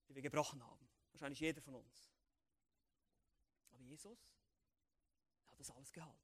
[0.09, 0.89] die wir gebrochen haben.
[1.13, 2.11] Wahrscheinlich jeder von uns.
[3.71, 4.29] Aber Jesus
[5.51, 6.19] hat das alles gehalten.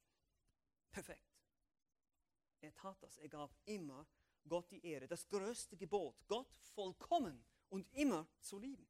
[0.90, 1.27] Perfekt.
[2.60, 3.18] Er tat das.
[3.18, 4.06] Er gab immer
[4.46, 5.06] Gott die Ehre.
[5.06, 8.88] Das größte Gebot, Gott vollkommen und immer zu lieben.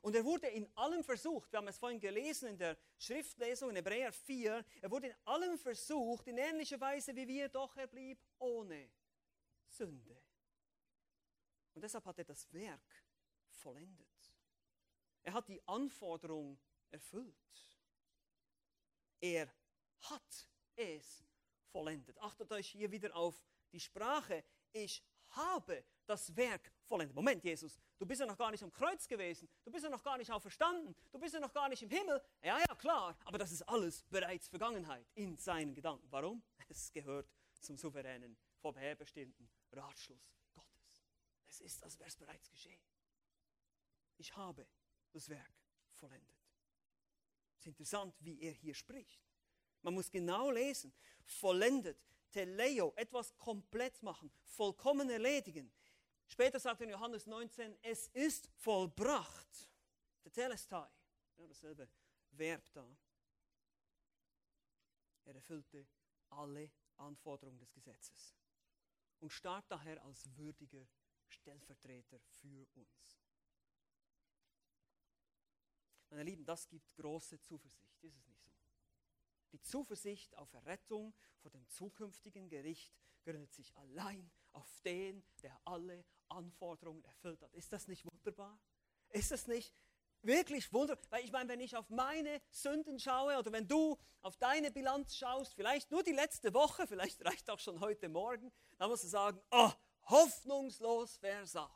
[0.00, 3.76] Und er wurde in allem versucht, wir haben es vorhin gelesen in der Schriftlesung in
[3.76, 8.18] Hebräer 4, er wurde in allem versucht, in ähnlicher Weise wie wir, doch er blieb
[8.38, 8.90] ohne
[9.66, 10.22] Sünde.
[11.74, 13.04] Und deshalb hat er das Werk
[13.50, 14.06] vollendet.
[15.24, 16.58] Er hat die Anforderung
[16.90, 17.34] erfüllt.
[19.20, 19.52] Er
[20.00, 21.27] hat es
[21.70, 22.18] vollendet.
[22.18, 24.44] Achtet euch hier wieder auf die Sprache.
[24.72, 27.14] Ich habe das Werk vollendet.
[27.14, 29.48] Moment, Jesus, du bist ja noch gar nicht am Kreuz gewesen.
[29.64, 30.94] Du bist ja noch gar nicht auferstanden.
[31.10, 32.22] Du bist ja noch gar nicht im Himmel.
[32.42, 33.16] Ja, ja, klar.
[33.24, 36.06] Aber das ist alles bereits Vergangenheit in seinen Gedanken.
[36.10, 36.42] Warum?
[36.68, 41.04] Es gehört zum souveränen, vorherbestimmten Ratschluss Gottes.
[41.46, 42.80] Es ist, als wäre es bereits geschehen.
[44.16, 44.66] Ich habe
[45.12, 45.54] das Werk
[45.92, 46.36] vollendet.
[47.54, 49.27] Es ist interessant, wie er hier spricht.
[49.82, 50.92] Man muss genau lesen.
[51.24, 51.98] Vollendet,
[52.30, 55.72] teleo, etwas komplett machen, vollkommen erledigen.
[56.26, 59.70] Später sagt er in Johannes 19, es ist vollbracht.
[60.22, 60.88] Tetelestai,
[61.36, 61.88] ja, dasselbe
[62.32, 62.86] Verb da.
[65.24, 65.86] Er erfüllte
[66.30, 68.34] alle Anforderungen des Gesetzes
[69.20, 70.86] und starb daher als würdiger
[71.28, 73.20] Stellvertreter für uns.
[76.10, 78.37] Meine Lieben, das gibt große Zuversicht, ist es nicht?
[79.52, 82.92] Die Zuversicht auf Errettung vor dem zukünftigen Gericht
[83.24, 87.54] gründet sich allein auf den, der alle Anforderungen erfüllt hat.
[87.54, 88.58] Ist das nicht wunderbar?
[89.10, 89.74] Ist das nicht
[90.22, 91.04] wirklich wunderbar.
[91.10, 95.16] Weil ich meine, wenn ich auf meine Sünden schaue oder wenn du auf deine Bilanz
[95.16, 99.08] schaust, vielleicht nur die letzte Woche, vielleicht reicht auch schon heute Morgen, dann musst du
[99.08, 99.70] sagen, oh,
[100.04, 101.72] hoffnungslos versagt.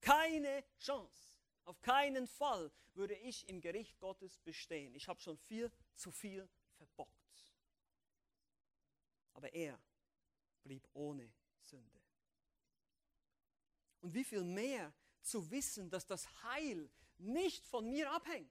[0.00, 1.36] Keine Chance.
[1.64, 4.94] Auf keinen Fall würde ich im Gericht Gottes bestehen.
[4.94, 6.48] Ich habe schon viel zu viel.
[9.32, 9.78] Aber er
[10.62, 12.00] blieb ohne Sünde.
[14.00, 18.50] Und wie viel mehr zu wissen, dass das Heil nicht von mir abhängt,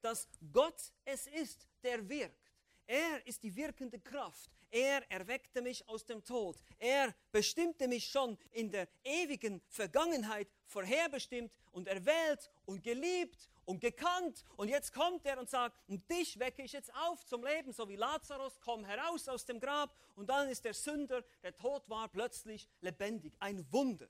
[0.00, 2.52] dass Gott es ist, der wirkt.
[2.86, 4.50] Er ist die wirkende Kraft.
[4.70, 6.56] Er erweckte mich aus dem Tod.
[6.78, 14.44] Er bestimmte mich schon in der ewigen Vergangenheit vorherbestimmt und erwählt und geliebt und gekannt.
[14.56, 17.88] Und jetzt kommt er und sagt, und dich wecke ich jetzt auf zum Leben, so
[17.88, 19.94] wie Lazarus, komm heraus aus dem Grab.
[20.14, 23.34] Und dann ist der Sünder, der tot war, plötzlich lebendig.
[23.38, 24.08] Ein Wunder.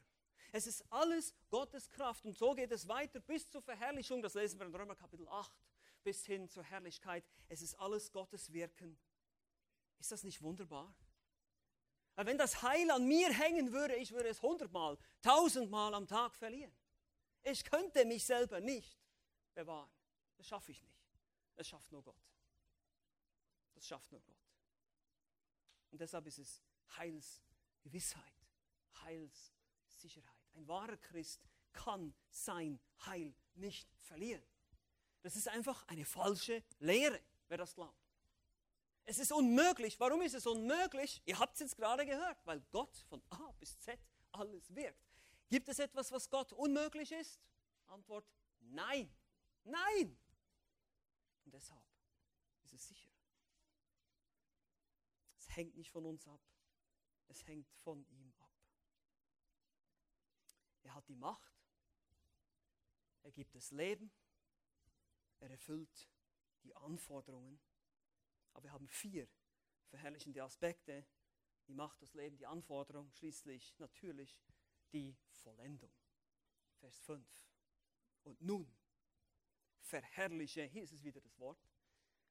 [0.53, 2.25] Es ist alles Gottes Kraft.
[2.25, 4.23] Und so geht es weiter bis zur Verherrlichung.
[4.23, 5.51] Das lesen wir in Römer Kapitel 8
[6.03, 7.25] bis hin zur Herrlichkeit.
[7.49, 8.97] Es ist alles Gottes Wirken.
[9.99, 10.95] Ist das nicht wunderbar?
[12.17, 16.35] Weil wenn das Heil an mir hängen würde, ich würde es hundertmal, tausendmal am Tag
[16.35, 16.75] verlieren.
[17.43, 18.99] Ich könnte mich selber nicht
[19.55, 19.91] bewahren.
[20.37, 21.05] Das schaffe ich nicht.
[21.55, 22.21] Das schafft nur Gott.
[23.75, 24.35] Das schafft nur Gott.
[25.91, 26.63] Und deshalb ist es
[26.97, 28.49] Heilsgewissheit,
[29.03, 30.51] Heilssicherheit.
[30.55, 34.43] Ein wahrer Christ kann sein Heil nicht verlieren.
[35.21, 38.06] Das ist einfach eine falsche Lehre, wer das glaubt.
[39.09, 39.99] Es ist unmöglich.
[40.01, 41.23] Warum ist es unmöglich?
[41.25, 43.99] Ihr habt es jetzt gerade gehört, weil Gott von A bis Z
[44.33, 45.01] alles wirkt.
[45.49, 47.41] Gibt es etwas, was Gott unmöglich ist?
[47.87, 48.29] Antwort,
[48.59, 49.09] nein.
[49.63, 50.19] Nein.
[51.45, 51.85] Und deshalb
[52.65, 53.09] ist es sicher.
[55.39, 56.41] Es hängt nicht von uns ab.
[57.29, 58.51] Es hängt von ihm ab.
[60.83, 61.55] Er hat die Macht.
[63.23, 64.11] Er gibt das Leben.
[65.39, 66.09] Er erfüllt
[66.65, 67.61] die Anforderungen
[68.57, 69.29] aber wir haben vier
[69.89, 71.05] verherrlichende Aspekte.
[71.69, 74.39] Die Macht, das Leben, die Anforderung, schließlich natürlich
[74.93, 75.93] die Vollendung.
[76.79, 77.27] Vers 5.
[78.23, 78.75] Und nun,
[79.81, 81.59] verherrliche, hier ist es wieder das Wort,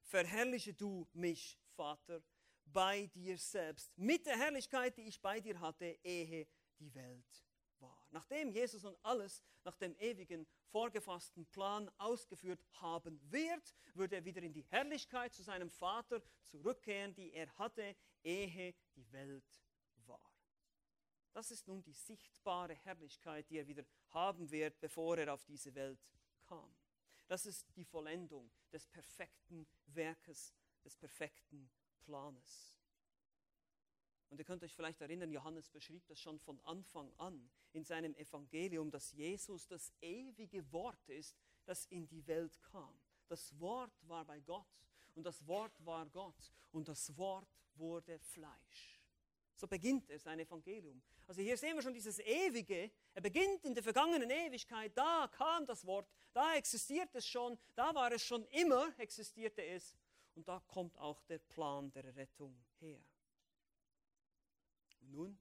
[0.02, 2.22] verherrliche du mich, Vater,
[2.64, 6.48] bei dir selbst, mit der Herrlichkeit, die ich bei dir hatte, ehe
[6.78, 7.45] die Welt
[7.80, 8.06] war.
[8.10, 14.42] Nachdem Jesus nun alles nach dem ewigen vorgefassten Plan ausgeführt haben wird, wird er wieder
[14.42, 19.62] in die Herrlichkeit zu seinem Vater zurückkehren, die er hatte, ehe die Welt
[20.06, 20.32] war.
[21.32, 25.74] Das ist nun die sichtbare Herrlichkeit, die er wieder haben wird, bevor er auf diese
[25.74, 26.00] Welt
[26.44, 26.74] kam.
[27.26, 30.54] Das ist die Vollendung des perfekten Werkes,
[30.84, 31.70] des perfekten
[32.00, 32.75] Planes.
[34.28, 38.14] Und ihr könnt euch vielleicht erinnern, Johannes beschrieb das schon von Anfang an in seinem
[38.16, 42.98] Evangelium, dass Jesus das ewige Wort ist, das in die Welt kam.
[43.28, 44.66] Das Wort war bei Gott
[45.14, 49.00] und das Wort war Gott und das Wort wurde Fleisch.
[49.54, 51.02] So beginnt er sein Evangelium.
[51.26, 52.90] Also hier sehen wir schon dieses Ewige.
[53.14, 54.92] Er beginnt in der vergangenen Ewigkeit.
[54.96, 59.96] Da kam das Wort, da existiert es schon, da war es schon immer, existierte es.
[60.34, 63.00] Und da kommt auch der Plan der Rettung her.
[65.10, 65.38] Nun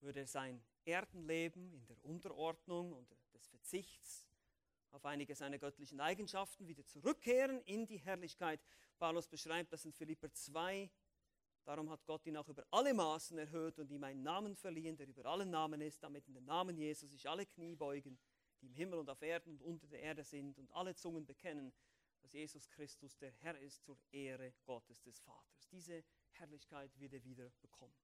[0.00, 4.26] würde er sein Erdenleben in der Unterordnung und des Verzichts
[4.90, 8.60] auf einige seiner göttlichen Eigenschaften wieder zurückkehren in die Herrlichkeit.
[8.98, 10.88] Paulus beschreibt das in Philipper 2.
[11.64, 15.08] Darum hat Gott ihn auch über alle Maßen erhöht und ihm einen Namen verliehen, der
[15.08, 18.18] über allen Namen ist, damit in den Namen Jesus sich alle Knie beugen,
[18.60, 21.72] die im Himmel und auf Erden und unter der Erde sind und alle Zungen bekennen,
[22.20, 25.68] dass Jesus Christus der Herr ist zur Ehre Gottes des Vaters.
[25.70, 27.94] Diese Herrlichkeit wird er wieder bekommen.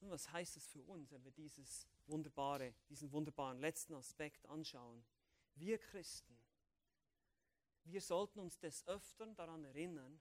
[0.00, 5.04] Und was heißt es für uns, wenn wir dieses wunderbare, diesen wunderbaren letzten Aspekt anschauen?
[5.54, 6.38] Wir Christen,
[7.84, 10.20] wir sollten uns des Öfteren daran erinnern,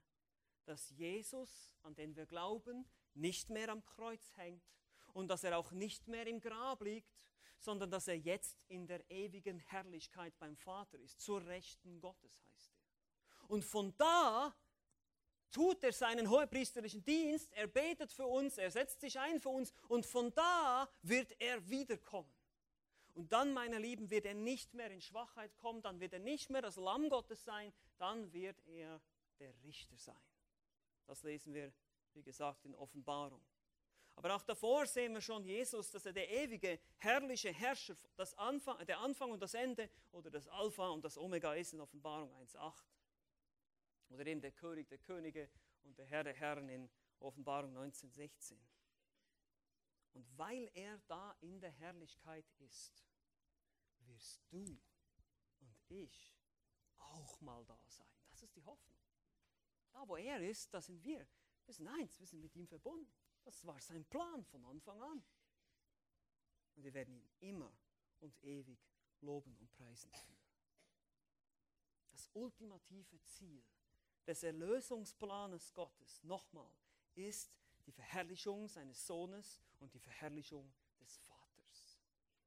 [0.66, 4.64] dass Jesus, an den wir glauben, nicht mehr am Kreuz hängt
[5.14, 7.12] und dass er auch nicht mehr im Grab liegt,
[7.60, 11.20] sondern dass er jetzt in der ewigen Herrlichkeit beim Vater ist.
[11.22, 13.50] Zur Rechten Gottes heißt er.
[13.50, 14.56] Und von da
[15.52, 19.74] tut er seinen hohepriesterlichen Dienst, er betet für uns, er setzt sich ein für uns
[19.88, 22.32] und von da wird er wiederkommen.
[23.14, 26.52] Und dann, meine Lieben, wird er nicht mehr in Schwachheit kommen, dann wird er nicht
[26.52, 29.02] mehr das Lamm Gottes sein, dann wird er
[29.40, 30.16] der Richter sein.
[31.08, 31.74] Das lesen wir,
[32.14, 33.42] wie gesagt, in Offenbarung.
[34.18, 38.84] Aber auch davor sehen wir schon Jesus, dass er der ewige, herrliche Herrscher, das Anfang,
[38.86, 42.74] der Anfang und das Ende oder das Alpha und das Omega ist in Offenbarung 1.8.
[44.10, 45.50] Oder eben der König der Könige
[45.84, 46.90] und der Herr der Herren in
[47.20, 48.58] Offenbarung 1916.
[50.14, 53.06] Und weil er da in der Herrlichkeit ist,
[54.00, 54.80] wirst du
[55.60, 56.36] und ich
[56.98, 58.08] auch mal da sein.
[58.30, 58.98] Das ist die Hoffnung.
[59.92, 61.28] Da, wo er ist, da sind wir.
[61.66, 63.12] Wir sind eins, wir sind mit ihm verbunden.
[63.44, 65.24] Das war sein Plan von Anfang an.
[66.76, 67.72] Und wir werden ihn immer
[68.20, 68.80] und ewig
[69.22, 70.12] loben und preisen.
[72.12, 73.64] Das ultimative Ziel
[74.28, 76.70] des Erlösungsplanes Gottes, nochmal,
[77.16, 77.52] ist
[77.86, 81.98] die Verherrlichung seines Sohnes und die Verherrlichung des Vaters.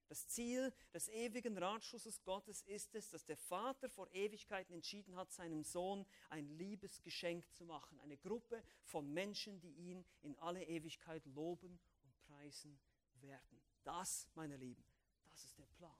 [0.08, 5.32] Das Ziel des ewigen Ratschlusses Gottes ist es, dass der Vater vor Ewigkeiten entschieden hat,
[5.32, 7.98] seinem Sohn ein Liebesgeschenk zu machen.
[8.00, 12.78] Eine Gruppe von Menschen, die ihn in alle Ewigkeit loben und preisen
[13.20, 13.62] werden.
[13.84, 14.84] Das, meine Lieben,
[15.30, 15.94] das ist der Plan.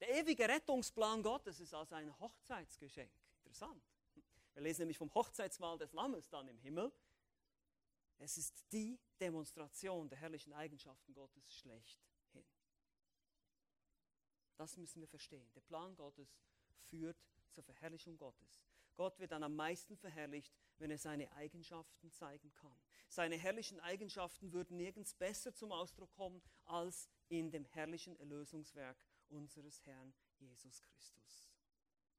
[0.00, 3.12] Der ewige Rettungsplan Gottes ist also ein Hochzeitsgeschenk.
[3.44, 3.93] Interessant.
[4.54, 6.92] Wir lesen nämlich vom Hochzeitsmahl des Lammes dann im Himmel.
[8.18, 12.46] Es ist die Demonstration der herrlichen Eigenschaften Gottes schlechthin.
[14.56, 15.50] Das müssen wir verstehen.
[15.54, 16.38] Der Plan Gottes
[16.84, 18.62] führt zur Verherrlichung Gottes.
[18.94, 22.78] Gott wird dann am meisten verherrlicht, wenn er seine Eigenschaften zeigen kann.
[23.08, 28.96] Seine herrlichen Eigenschaften würden nirgends besser zum Ausdruck kommen als in dem herrlichen Erlösungswerk
[29.28, 31.50] unseres Herrn Jesus Christus.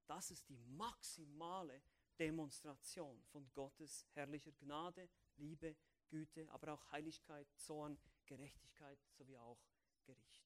[0.06, 1.82] Das ist die maximale
[2.20, 5.76] Demonstration von Gottes herrlicher Gnade, Liebe,
[6.08, 9.60] Güte, aber auch Heiligkeit, Zorn, Gerechtigkeit sowie auch
[10.04, 10.46] Gericht.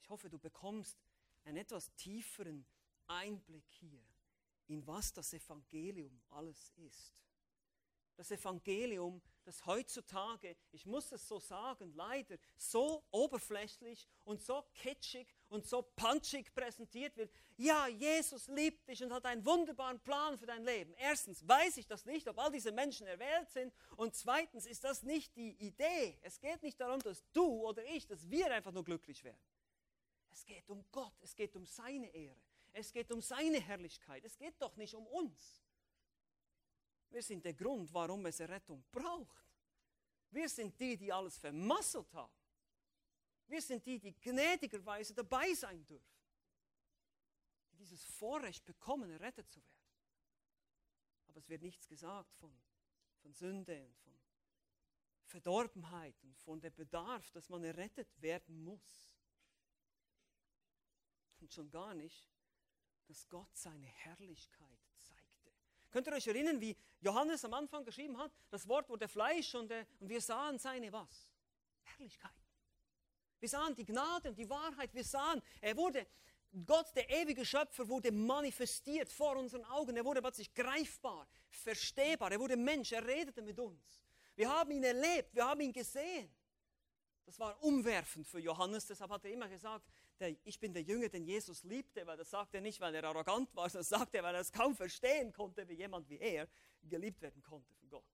[0.00, 0.98] Ich hoffe, du bekommst
[1.44, 2.66] einen etwas tieferen
[3.06, 4.04] Einblick hier
[4.66, 7.22] in was das Evangelium alles ist.
[8.16, 15.34] Das Evangelium, das heutzutage, ich muss es so sagen, leider so oberflächlich und so kitschig
[15.48, 17.32] und so punchig präsentiert wird.
[17.56, 20.94] Ja, Jesus liebt dich und hat einen wunderbaren Plan für dein Leben.
[20.94, 23.74] Erstens weiß ich das nicht, ob all diese Menschen erwählt sind.
[23.96, 26.18] Und zweitens ist das nicht die Idee.
[26.22, 29.40] Es geht nicht darum, dass du oder ich, dass wir einfach nur glücklich werden.
[30.30, 32.40] Es geht um Gott, es geht um seine Ehre.
[32.72, 34.24] Es geht um seine Herrlichkeit.
[34.24, 35.62] Es geht doch nicht um uns.
[37.12, 39.44] Wir sind der Grund, warum es Rettung braucht.
[40.30, 42.32] Wir sind die, die alles vermasselt haben.
[43.46, 46.16] Wir sind die, die gnädigerweise dabei sein dürfen.
[47.70, 49.86] Die dieses Vorrecht bekommen, errettet zu werden.
[51.26, 52.52] Aber es wird nichts gesagt von,
[53.20, 54.18] von Sünde und von
[55.24, 59.18] Verdorbenheit und von dem Bedarf, dass man errettet werden muss.
[61.40, 62.32] Und schon gar nicht
[63.12, 64.71] dass Gott seine Herrlichkeit.
[65.92, 68.32] Könnt ihr euch erinnern, wie Johannes am Anfang geschrieben hat?
[68.50, 71.28] Das Wort wurde Fleisch und, äh, und wir sahen seine was?
[71.84, 72.32] Herrlichkeit.
[73.38, 74.94] Wir sahen die Gnade und die Wahrheit.
[74.94, 76.06] Wir sahen, er wurde,
[76.64, 79.94] Gott, der ewige Schöpfer, wurde manifestiert vor unseren Augen.
[79.94, 82.32] Er wurde plötzlich greifbar, verstehbar.
[82.32, 84.02] Er wurde Mensch, er redete mit uns.
[84.34, 86.34] Wir haben ihn erlebt, wir haben ihn gesehen.
[87.26, 89.86] Das war umwerfend für Johannes, deshalb hat er immer gesagt,
[90.22, 93.04] der, ich bin der Jünger, den Jesus liebte, weil das sagt er nicht, weil er
[93.04, 96.18] arrogant war, sondern das sagt er, weil er es kaum verstehen konnte, wie jemand wie
[96.18, 96.48] er
[96.82, 98.04] geliebt werden konnte von Gott.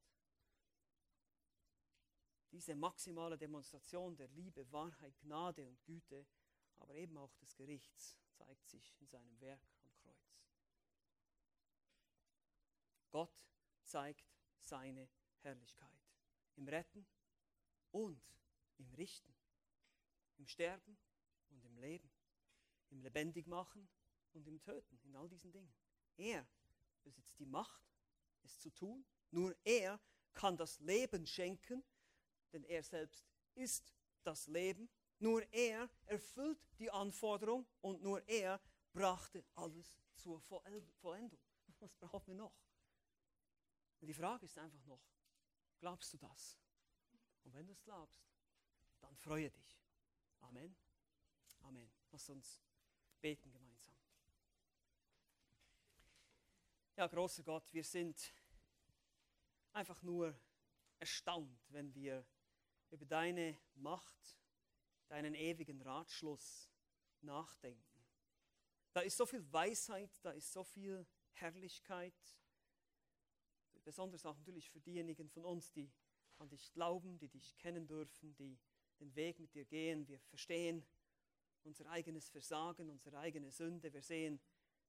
[2.50, 6.26] Diese maximale Demonstration der Liebe, Wahrheit, Gnade und Güte,
[6.78, 10.40] aber eben auch des Gerichts zeigt sich in seinem Werk am Kreuz.
[13.11, 13.38] Gott
[13.84, 14.24] zeigt
[14.61, 15.09] seine
[15.40, 16.00] Herrlichkeit
[16.56, 17.06] im Retten
[17.90, 18.22] und
[18.78, 19.34] im Richten,
[20.38, 20.98] im Sterben
[21.79, 22.11] Leben,
[22.91, 23.89] im Lebendigmachen
[24.33, 25.74] und im Töten, in all diesen Dingen.
[26.16, 26.47] Er
[27.03, 27.83] besitzt die Macht,
[28.43, 29.05] es zu tun.
[29.31, 30.01] Nur er
[30.33, 31.85] kann das Leben schenken,
[32.53, 33.24] denn er selbst
[33.55, 34.89] ist das Leben.
[35.18, 38.61] Nur er erfüllt die Anforderung und nur er
[38.93, 41.41] brachte alles zur Vollendung.
[41.81, 42.55] Was brauchen wir noch?
[44.01, 45.03] Die Frage ist einfach noch,
[45.81, 46.59] glaubst du das?
[47.43, 48.22] Und wenn du es glaubst,
[49.01, 49.81] dann freue dich.
[50.41, 50.76] Amen.
[51.68, 51.90] Amen.
[52.12, 52.62] Lass uns
[53.20, 53.94] beten gemeinsam.
[56.96, 58.32] Ja, großer Gott, wir sind
[59.74, 60.34] einfach nur
[60.98, 62.24] erstaunt, wenn wir
[62.90, 64.38] über deine Macht,
[65.08, 66.70] deinen ewigen Ratschluss
[67.20, 68.02] nachdenken.
[68.94, 72.16] Da ist so viel Weisheit, da ist so viel Herrlichkeit,
[73.84, 75.92] besonders auch natürlich für diejenigen von uns, die
[76.38, 78.58] an dich glauben, die dich kennen dürfen, die
[79.00, 80.08] den Weg mit dir gehen.
[80.08, 80.82] Wir verstehen,
[81.68, 83.92] unser eigenes Versagen, unsere eigene Sünde.
[83.92, 84.40] Wir sehen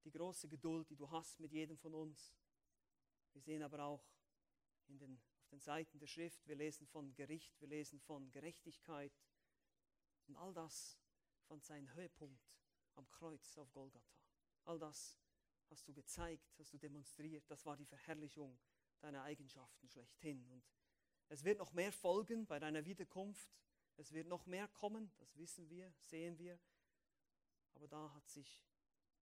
[0.05, 2.33] die große Geduld, die du hast mit jedem von uns.
[3.33, 4.07] Wir sehen aber auch
[4.87, 9.11] den, auf den Seiten der Schrift, wir lesen von Gericht, wir lesen von Gerechtigkeit.
[10.27, 10.97] Und all das
[11.47, 12.57] fand seinen Höhepunkt
[12.95, 14.17] am Kreuz auf Golgatha.
[14.63, 15.19] All das
[15.69, 17.43] hast du gezeigt, hast du demonstriert.
[17.51, 18.57] Das war die Verherrlichung
[19.01, 20.49] deiner Eigenschaften schlechthin.
[20.49, 20.63] Und
[21.27, 23.51] es wird noch mehr folgen bei deiner Wiederkunft.
[23.99, 26.57] Es wird noch mehr kommen, das wissen wir, sehen wir.
[27.73, 28.63] Aber da hat sich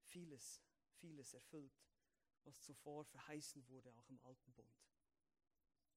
[0.04, 0.62] vieles,
[0.98, 1.82] vieles erfüllt,
[2.44, 4.86] was zuvor verheißen wurde, auch im alten Bund.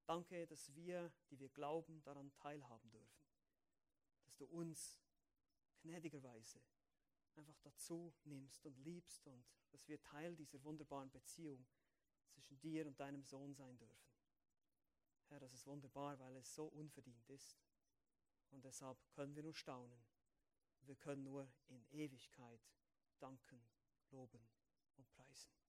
[0.06, 3.22] Danke, dass wir, die wir glauben, daran teilhaben dürfen.
[4.24, 4.98] Dass du uns
[5.82, 6.62] gnädigerweise
[7.34, 11.66] einfach dazu nimmst und liebst und dass wir Teil dieser wunderbaren Beziehung
[12.30, 14.10] zwischen dir und deinem Sohn sein dürfen.
[15.28, 17.58] Herr, das ist wunderbar, weil es so unverdient ist.
[18.50, 20.04] Und deshalb können wir nur staunen.
[20.82, 22.60] Wir können nur in Ewigkeit
[23.18, 23.62] danken,
[24.10, 24.48] loben
[24.96, 25.59] und preisen.